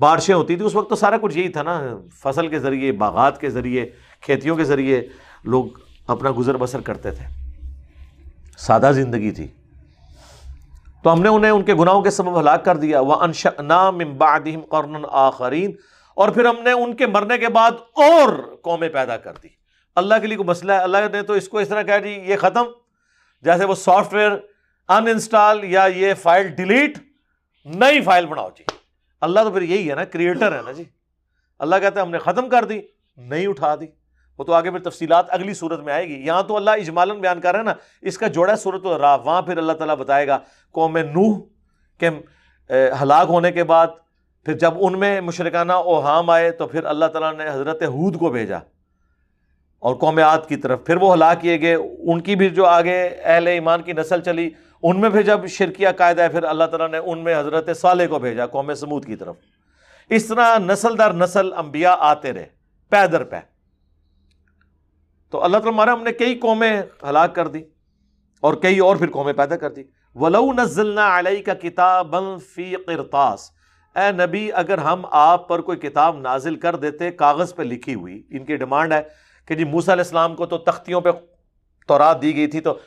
[0.00, 1.82] بارشیں ہوتی تھیں، اس وقت تو سارا کچھ یہی تھا نا،
[2.22, 3.90] فصل کے ذریعے، باغات کے ذریعے،
[4.20, 5.08] کھیتیوں کے ذریعے
[5.44, 5.66] لوگ
[6.06, 7.52] اپنا گزر بسر کرتے تھے۔
[8.58, 9.48] سادہ زندگی تھی۔
[11.02, 13.98] تو ہم نے انہیں، ان کے گناہوں کے سبب ہلاک کر دیا۔ وہ انشا نام
[14.68, 15.72] قرن آخرین
[16.14, 19.48] اور پھر ہم نے ان کے مرنے کے بعد اور قومیں پیدا کر دی۔
[19.96, 22.22] اللہ کے لیے کوئی مسئلہ ہے؟ اللہ نے تو اس کو اس طرح کہا جی
[22.26, 22.64] یہ ختم۔
[23.42, 24.30] جیسے وہ سافٹ ویئر
[24.88, 26.98] ان انسٹال یا یہ فائل ڈیلیٹ
[27.64, 28.77] نئی فائل بناؤ جی۔
[29.20, 30.84] اللہ تو پھر یہی ہے نا کریٹر ہے نا جی۔
[31.58, 32.80] اللہ کہتے ہیں ہم نے ختم کر دی،
[33.16, 33.86] نہیں اٹھا دی۔
[34.38, 37.40] وہ تو آگے پھر تفصیلات اگلی صورت میں آئے گی۔ یہاں تو اللہ اجمالن بیان
[37.40, 40.38] کر رہے ہیں نا، اس کا جوڑا صورت راہ وہاں پھر اللہ تعالیٰ بتائے گا،
[40.72, 41.38] قوم نوح
[41.98, 42.10] کے
[43.02, 43.86] ہلاک ہونے کے بعد
[44.44, 48.28] پھر جب ان میں مشرکانہ اوہام آئے تو پھر اللہ تعالیٰ نے حضرت حود کو
[48.30, 48.58] بھیجا
[49.78, 53.08] اور قوم عاد کی طرف۔ پھر وہ ہلاک کیے گئے۔ ان کی بھی جو آگے
[53.22, 54.50] اہل ایمان کی نسل چلی
[54.82, 58.06] ان میں پھر جب شرکیہ قائد ہے، پھر اللہ تعالیٰ نے ان میں حضرت صالح
[58.06, 59.36] کو بھیجا، قوم سمود کی طرف۔
[60.10, 62.46] اس طرح نسل در نسل انبیاء آتے رہے،
[62.90, 63.36] پے در پے۔
[65.30, 67.62] تو اللہ تعالیٰ مارا ہم نے کئی قومیں ہلاک کر دی
[68.40, 69.82] اور کئی اور پھر قومیں پیدا کر دی۔
[70.14, 72.14] ولو نزلنا علیہ کا کتاب
[72.54, 73.50] فی قرطاس۔
[73.96, 78.22] اے نبی، اگر ہم آپ پر کوئی کتاب نازل کر دیتے، کاغذ پہ لکھی ہوئی،
[78.30, 79.02] ان کی ڈیمانڈ ہے
[79.46, 81.10] کہ جی موسیٰ علیہ السلام کو تو تختیوں پہ
[81.88, 82.78] تورات دی گئی تھی، تو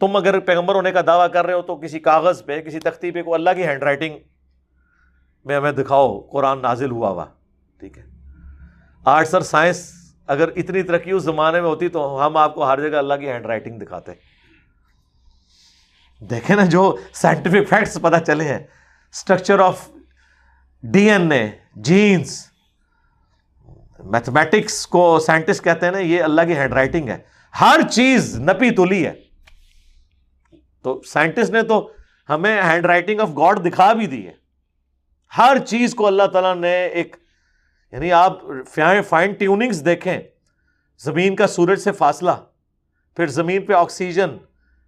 [0.00, 3.10] تم اگر پیغمبر ہونے کا دعویٰ کر رہے ہو تو کسی کاغذ پہ، کسی تختی
[3.10, 4.18] پہ کوئی اللہ کی ہینڈ رائٹنگ
[5.44, 7.24] میں ہمیں دکھاؤ، قرآن نازل ہوا ہوا
[7.78, 8.02] ٹھیک ہے۔
[9.04, 9.92] آرٹس اور سائنس
[10.26, 13.28] اگر اتنی ترقی اس زمانے میں ہوتی تو ہم آپ کو ہر جگہ اللہ کی
[13.28, 14.12] ہینڈ رائٹنگ دکھاتے۔
[16.20, 18.58] دیکھیں نا جو سائنٹیفک فیکٹس پتا چلے ہیں۔
[19.12, 19.88] Structure of
[20.82, 22.46] D N A genes
[23.98, 27.18] mathematics کو سائنٹسٹ کہتے ہیں نا، یہ اللہ کی ہینڈ رائٹنگ ہے۔
[27.60, 29.29] ہر چیز نپی تلی ہے۔
[30.82, 31.90] تو سائنٹسٹ نے تو
[32.28, 34.32] ہمیں ہینڈ رائٹنگ آف گاڈ دکھا بھی دی ہے۔
[35.32, 37.16] ہر چیز کو اللہ تعالیٰ نے ایک
[37.92, 38.42] یعنی آپ
[39.08, 40.18] فائن ٹیوننگس دیکھیں،
[41.00, 42.30] زمین کا سورج سے فاصلہ،
[43.16, 44.36] پھر زمین پہ آکسیجن،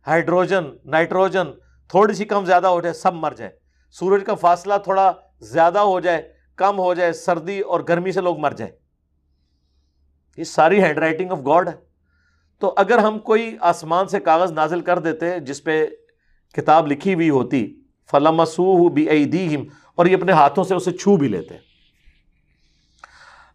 [0.07, 1.51] ہائیڈروجن، نائٹروجن،
[1.91, 3.51] تھوڑی سی کم زیادہ ہو جائے، سب مر جائے
[3.95, 8.39] سورج کا فاصلہ تھوڑا زیادہ ہو جائے، کم ہو جائے، سردی اور گرمی سے لوگ
[8.39, 8.73] مر جائیں۔
[10.37, 11.92] یہ ساری ہینڈ رائٹنگ آف گاڈ ہے۔
[12.63, 15.87] تو اگر ہم کوئی آسمان سے کاغذ نازل کر دیتے جس پہ
[16.53, 19.27] کتاب لکھی ہوئی ہوتی فلامسو بی
[19.95, 21.55] اور یہ اپنے ہاتھوں سے اسے چھو بھی لیتے۔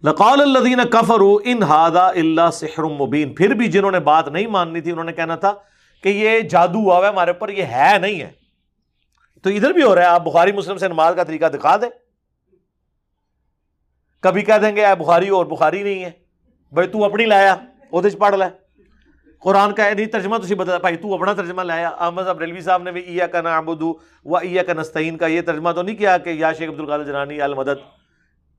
[0.04, 4.82] لقال الدین کفر ان ہادا اللہ سحر مبین۔ پھر بھی جنہوں نے بات نہیں ماننی
[4.82, 5.54] تھی، انہوں نے کہنا تھا
[6.04, 8.32] کہ یہ جادو ہوا ہے ہمارے اوپر، یہ ہے نہیں ہے۔
[9.42, 11.90] تو ادھر بھی ہو رہا ہے، آپ بخاری مسلم سے نماز کا طریقہ دکھا دیں۔
[14.20, 16.12] کبھی کہہ دیں گے، اے بخاری اور بخاری نہیں ہے۔
[16.72, 17.56] بھائی تو اپنی لایا،
[17.92, 18.67] وہ پڑھ لے۔
[19.48, 22.84] قرآن کا نہیں ترجمہ تھی بتا بھائی تو اپنا ترجمہ لایا احمد صاحب ریلوی صاحب
[22.84, 23.94] نے بھی ایا کا نا ابودو
[24.26, 27.04] و ایا کا نستعین کا یہ ترجمہ تو نہیں کیا کہ یا شیخ عبد القادر
[27.04, 27.80] جنانی المدد،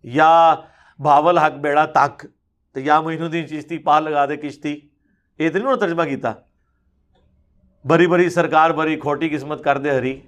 [0.03, 0.55] یا
[0.99, 2.27] بھاول حق بیڑا تک
[2.75, 4.71] تو یا معین الدین چشتی پال لگا دے کشتی۔
[5.39, 6.33] یہ تو نہیں انہوں نے ترجمہ کیتا۔
[7.85, 10.21] بری بری سرکار، بری کھوٹی قسمت کر دے ہری۔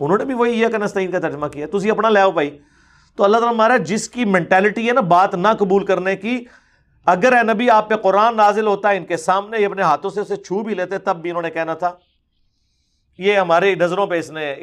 [0.00, 2.58] انہوں نے بھی وہی ایا کا نستعین کا ترجمہ کیا۔ تھی اپنا لے بھائی۔
[3.16, 6.44] تو اللہ تعالیٰ ہمارا جس کی مینٹیلٹی ہے نا، بات نہ قبول کرنے کی
[7.06, 10.10] اگر اے نبی آپ پہ قرآن نازل ہوتا ہے، ان کے سامنے یہ اپنے ہاتھوں
[10.10, 11.92] سے اسے چھو بھی لیتے، تب بھی انہوں نے کہنا تھا۔
[13.18, 14.54] یہ ہماری نظروں پہ اس نے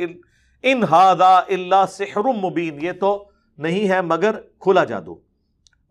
[0.63, 5.15] ان ہادا اللہ سحر مبین، یہ تو نہیں ہے مگر کھلا جادو۔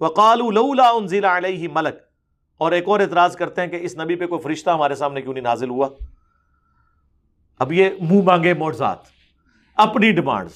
[0.00, 1.94] وقال لولا انزل علیہ ملک۔
[2.58, 5.34] اور ایک اور اعتراض کرتے ہیں کہ اس نبی پہ کوئی فرشتہ ہمارے سامنے کیوں
[5.34, 5.88] نہیں نازل ہوا۔
[7.58, 8.98] اب یہ منہ مانگے موڑزات
[9.74, 10.52] اپنی ڈیمانڈز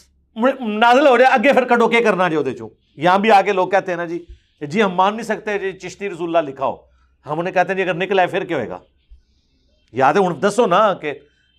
[0.61, 3.69] نازل ہو جائے اگے پھر کٹو کے کرنا جو دے چوں۔ یہاں بھی آگے لوگ
[3.69, 4.25] کہتے ہیں نا جی
[4.67, 6.77] جی ہم مان نہیں سکتے جی چشتی رسول اللہ لکھا ہو
[7.27, 8.79] ہم انہیں کہتے ہیں جی اگر نکلا ہے پھر کیا ہوئے گا؟
[9.93, 11.13] یاد ہے دسو نا کہ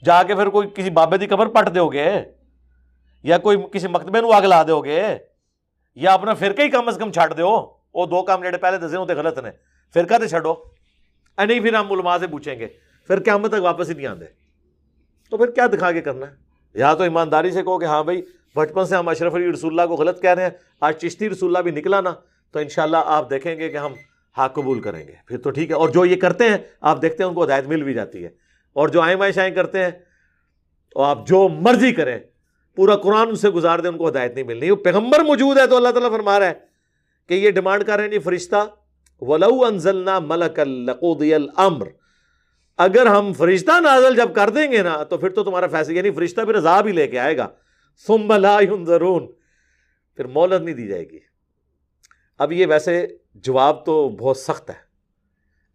[0.05, 2.11] جا کے پھر کوئی کسی بابے کی قبر پٹ دو گے
[3.23, 5.17] یا کوئی کسی مکتبے نو آگ لا دو گے
[5.95, 8.97] یا اپنا فرقہ ہی کم از کم چھٹ دو وہ دو کام جڑے پہلے دسے
[8.97, 9.49] ہوتے غلط نے۔
[9.93, 10.51] فرقہ تو چھڈو۔
[11.37, 12.67] اے نہیں، پھر ہم علماء سے پوچھیں گے،
[13.07, 14.25] پھر کیا ہم تک واپس ہی نہیں آتے
[15.29, 16.35] تو پھر کیا دکھا کے کرنا ہے؟
[16.73, 18.21] یا تو ایمانداری سے کہو کہ ہاں بھائی،
[18.55, 20.49] بچپن سے ہم اشرف علی رسول اللہ کو غلط کہہ رہے ہیں،
[20.79, 22.13] آج چشتی رسول اللہ بھی نکلا نا۔
[22.51, 23.93] تو انشاءاللہ آپ دیکھیں گے کہ ہم
[24.37, 27.23] ہاں قبول کریں گے۔ پھر تو ٹھیک ہے۔ اور جو یہ کرتے ہیں، آپ دیکھتے
[27.23, 28.29] ہیں ان کو ہدایت مل بھی جاتی ہے۔
[28.73, 29.91] اور جو آئیں مائیں شائیں کرتے ہیں،
[30.91, 32.19] تو آپ جو مرضی کریں،
[32.75, 35.67] پورا قرآن ان سے گزار دیں، ان کو ہدایت نہیں ملنی۔ وہ پیغمبر موجود ہے
[35.67, 36.53] تو اللہ تعالیٰ فرما رہا ہے
[37.27, 38.65] کہ یہ ڈیمانڈ کر رہے ہیں جی فرشتہ،
[39.21, 41.87] ولو انزلنا ملک القودی الامر
[42.77, 46.11] اگر ہم فرشتہ نازل جب کر دیں گے نا، تو پھر تو تمہارا فیصلہ یعنی
[46.11, 47.47] فرشتہ پھر عذاب ہی لے کے آئے گا۔
[48.07, 49.27] ثم لا ينظرون۔
[50.15, 51.30] پھر مولت نہیں دی جائے گی۔
[52.37, 54.75] اب یہ ویسے جواب تو بہت سخت ہے۔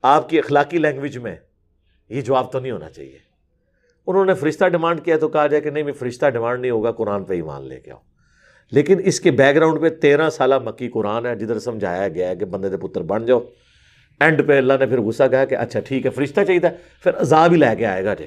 [0.02, 1.36] آپ کی اخلاقی لینگویج میں
[2.08, 3.18] یہ جواب تو نہیں ہونا چاہیے۔
[4.06, 6.92] انہوں نے فرشتہ ڈیمانڈ کیا تو کہا جائے کہ نہیں، میں فرشتہ ڈیمانڈ نہیں ہوگا،
[6.92, 7.98] قرآن پہ ایمان لے کے آؤ۔
[8.70, 12.36] لیکن اس کے بیک گراؤنڈ پہ تیرہ سالہ مکی قرآن ہے، جدھر سمجھایا گیا ہے
[12.36, 13.40] کہ بندے دے پتر بن جاؤ۔
[14.20, 16.68] اینڈ پہ اللہ نے پھر غصہ کہا کہ اچھا ٹھیک ہے، فرشتہ چاہیے تھا،
[17.02, 18.24] پھر عذاب ہی لے کے آئے گا جی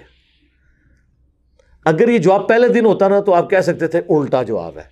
[1.86, 4.84] اگر یہ جواب پہلے دن ہوتا نا تو آپ کہہ سکتے تھے، الٹا جواب ہے۔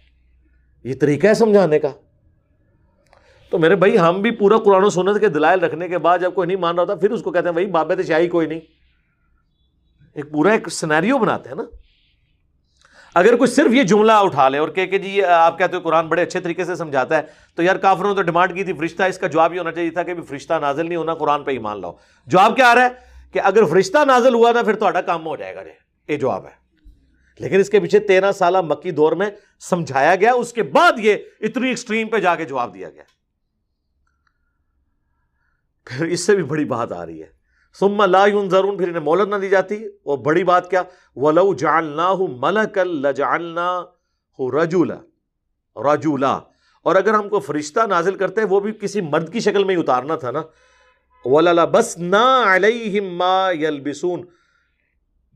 [0.83, 1.91] یہ طریقہ ہے سمجھانے کا۔
[3.50, 6.34] تو میرے بھائی، ہم بھی پورا قرآن و سنت کے دلائل رکھنے کے بعد جب
[6.34, 8.60] کوئی نہیں مان رہا ہوتا، پھر اس کو کہتے ہیں بھائی بابے شاہی کوئی نہیں.
[10.14, 11.64] ایک پورا ایک سنیریو بناتے ہیں نا۔
[13.14, 16.08] اگر کوئی صرف یہ جملہ اٹھا لے اور کہ کہ جی آپ کہتے ہو قرآن
[16.08, 17.22] بڑے اچھے طریقے سے سمجھاتا ہے،
[17.56, 19.89] تو یار کافروں نے تو ڈیمانڈ کی تھی، فرشتہ اس کا جواب یہ ہونا چاہیے
[19.89, 21.93] تھا کہ فرشتہ نازل نہیں ہونا، قرآن پہ ایمان لاؤ۔
[22.26, 22.89] جواب کیا آ رہا ہے؟
[23.32, 26.45] کہ اگر فرشتہ نازل ہوا نا، پھر تو کام ہو جائے گا جی۔ یہ جواب
[26.45, 26.68] ہے۔
[27.39, 29.30] لیکن اس کے پیچھے تیرہ سالہ مکی دور میں
[29.60, 33.04] سمجھایا گیا، اس کے بعد یہ اتنی ایکسٹریم پہ جا کے جواب دیا گیا۔
[35.89, 37.27] پھر اس سے بھی بڑی بات آ رہی ہے۔
[37.79, 40.83] ثم لا ينظرون، پھر انہیں مولت نہ دی جاتی۔ وہ بڑی بات کیا؟
[41.15, 43.83] ولو جعلناه ملکا لجعلناه
[44.63, 44.95] رجولا۔
[45.75, 46.39] رجولا۔
[46.83, 49.79] اور اگر ہم کو فرشتہ نازل کرتے، وہ بھی کسی مرد کی شکل میں ہی
[49.79, 50.41] اتارنا تھا نا۔
[51.25, 52.57] ولا بس نہ
[53.53, 54.25] یلبسون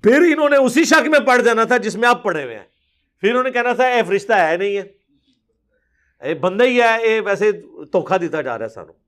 [0.03, 2.65] پھر انہوں نے اسی شک میں پڑھ جانا تھا جس میں آپ پڑھے ہوئے ہیں۔
[3.21, 4.83] پھر انہوں نے کہنا تھا، اے فرشتہ، ہے نہیں ہے۔
[6.21, 9.00] اے بندہ ہی ہے، اے ویسے دھوکھا دیتا جا رہا ہے سانو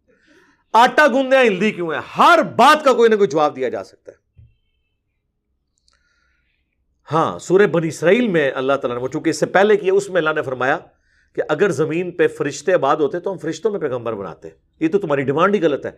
[0.73, 4.11] آٹا گوندیا ہلدی کیوں ہے؟ ہر بات کا کوئی نہ کوئی جواب دیا جا سکتا
[4.11, 4.23] ہے۔
[7.11, 10.09] ہاں سورہ بنی اسرائیل میں اللہ تعالیٰ نے وہ چونکہ اس سے پہلے کیا، اس
[10.09, 10.77] میں اللہ نے فرمایا
[11.35, 14.49] کہ اگر زمین پہ فرشتے آباد ہوتے تو ہم فرشتوں میں پیغمبر بناتے۔
[14.79, 15.91] یہ تو تمہاری ڈیمانڈ ہی غلط ہے۔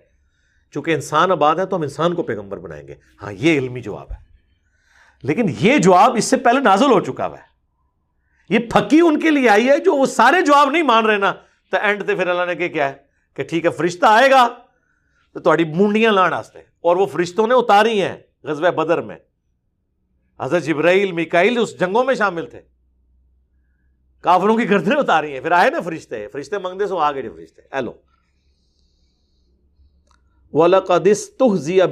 [0.73, 4.11] چونکہ انسان آباد ہے تو ہم انسان کو پیغمبر بنائیں گے۔ ہاں یہ علمی جواب
[4.11, 4.15] ہے۔
[5.23, 7.55] لیکن یہ جواب اس سے پہلے نازل ہو چکا ہوا ہے۔
[8.49, 11.33] یہ پھکی ان کے لیے آئی ہے جو وہ سارے جواب نہیں مان رہے نا۔
[11.71, 12.93] تو اینڈ پھر اللہ نے کہ کیا ہے؟
[13.33, 14.64] کہ ٹھیک ہے، فرشتہ آئے گا۔
[15.39, 19.17] تھوڑی مونڈیاں لان آستے اور وہ فرشتوں نے اتاری ہیں غزوہ بدر میں۔
[20.39, 22.61] حضرت جبرائیل، میکائیل اس جنگوں میں شامل تھے۔
[24.21, 27.93] کافروں کی گردنیں اتاری ہیں۔ پھر آئے نا فرشتے۔ فرشتے منگتے سو آگے فرشتے ایلو
[30.53, 31.83] وَلَقَدِ اسْتُحْزِيَ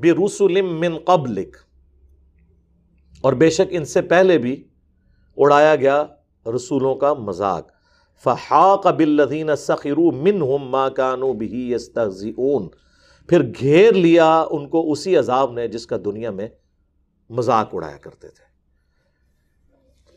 [0.00, 1.58] بِرُسُلٍ مِّن قَبْلِكَ۔
[3.20, 4.68] اور بے شک ان سے پہلے بھی
[5.36, 6.04] اڑایا گیا
[6.56, 7.75] رسولوں کا مذاق۔
[8.24, 12.68] فحاق بالذین سخروا منہم ما کانوا به یستهزئون
[13.28, 16.48] پھر گھیر لیا ان کو اسی عذاب نے جس کا دنیا میں
[17.30, 18.44] مذاق اڑایا کرتے تھے۔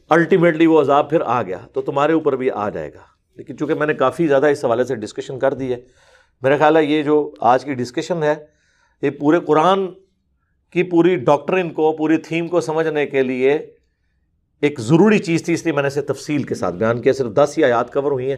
[0.09, 3.01] الٹیمیٹلی وہ عذاب پھر آ گیا، تو تمہارے اوپر بھی آ جائے گا۔
[3.35, 5.81] لیکن چونکہ میں نے کافی زیادہ اس حوالے سے ڈسکشن کر دی ہے،
[6.41, 8.35] میرا خیال ہے یہ جو آج کی ڈسکشن ہے،
[9.01, 9.87] یہ پورے قرآن
[10.71, 13.78] کی پوری ڈاکٹرن کو، پوری تھیم کو سمجھنے کے لیے
[14.61, 17.33] ایک ضروری چیز تھی، اس لیے میں نے اسے تفصیل کے ساتھ بیان کیا۔ صرف
[17.33, 18.37] دس ہی آیات کور ہوئی ہیں۔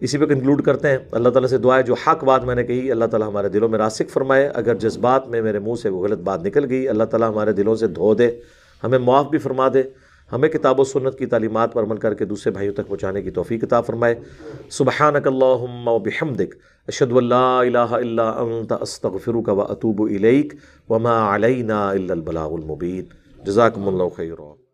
[0.00, 2.90] اسی پہ کنکلوڈ کرتے ہیں۔ اللہ تعالیٰ سے دعائیں جو حق بات میں نے کہی،
[2.90, 6.18] اللہ تعالیٰ ہمارے دلوں میں راسک فرمائے۔ اگر جذبات میں میرے منہ سے وہ غلط
[6.18, 8.30] بات نکل گئی، اللہ تعالیٰ ہمارے دلوں سے دھو دے،
[8.84, 9.82] ہمیں معاف بھی فرما دے۔
[10.32, 13.30] ہمیں کتاب و سنت کی تعلیمات پر عمل کر کے دوسرے بھائیوں تک پہنچانے کی
[13.30, 14.14] توفیق کتاب فرمائے۔
[14.70, 16.54] سبحانک اللہم و بحمدک،
[16.88, 20.54] اشہد اللہ الہ الا انت، استغفرک و اتوب الیک،
[20.88, 23.04] وما علینا الا البلاغ المبین۔
[23.44, 24.69] جزاکم اللہ خیرہ